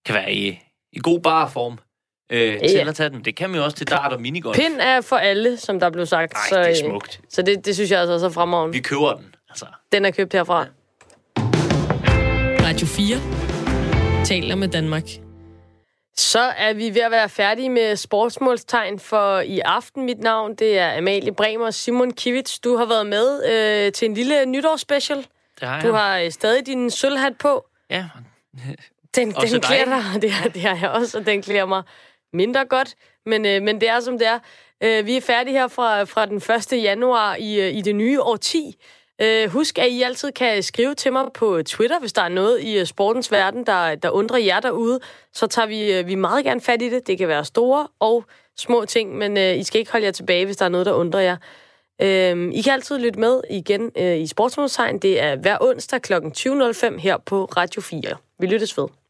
[0.06, 0.60] kan være i,
[0.92, 1.78] i god barform
[2.30, 2.88] øh, til ja.
[2.88, 3.24] at tage den.
[3.24, 4.56] Det kan man jo også til dart og minigolf.
[4.56, 6.32] Pind er for alle, som der blev sagt.
[6.32, 7.20] Nej, så, det er øh, smukt.
[7.30, 8.72] Så det, det synes jeg altså så fremragende.
[8.72, 9.34] Vi køber den.
[9.50, 9.66] Altså.
[9.92, 10.60] Den er købt herfra.
[10.60, 10.66] Ja.
[12.68, 15.02] Radio 4 taler med Danmark.
[16.16, 20.04] Så er vi ved at være færdige med sportsmålstegn for i aften.
[20.04, 21.70] Mit navn det er Amalie Bremer.
[21.70, 23.44] Simon Kivits, du har været med
[23.86, 25.18] øh, til en lille nytårsspecial.
[25.60, 25.96] det har Du jeg.
[25.96, 27.66] har øh, stadig din sølvhat på.
[27.90, 28.04] Ja,
[29.16, 29.68] Den, Også den dig.
[29.70, 30.04] klæder dig.
[30.22, 31.82] Det, har- det har jeg også, og den klæder mig
[32.37, 32.95] mindre godt.
[33.26, 34.39] Men, øh, men det er, som det er.
[34.82, 36.82] Øh, vi er færdige her fra, fra den 1.
[36.82, 38.76] januar i, øh, i det nye årti.
[39.22, 42.62] Øh, husk, at I altid kan skrive til mig på Twitter, hvis der er noget
[42.62, 45.01] i øh, sportens verden, der, der undrer jer derude.
[45.32, 47.07] Så tager vi, øh, vi meget gerne fat i det.
[47.07, 48.24] Det kan være store og
[48.57, 50.93] små ting, men øh, I skal ikke holde jer tilbage, hvis der er noget, der
[50.93, 51.37] undrer jer.
[52.03, 54.99] Øh, I kan altid lytte med igen øh, i Sportsmålstegn.
[54.99, 56.12] Det er hver onsdag kl.
[56.12, 58.01] 20.05 her på Radio 4.
[58.39, 59.05] Vi lyttes ved.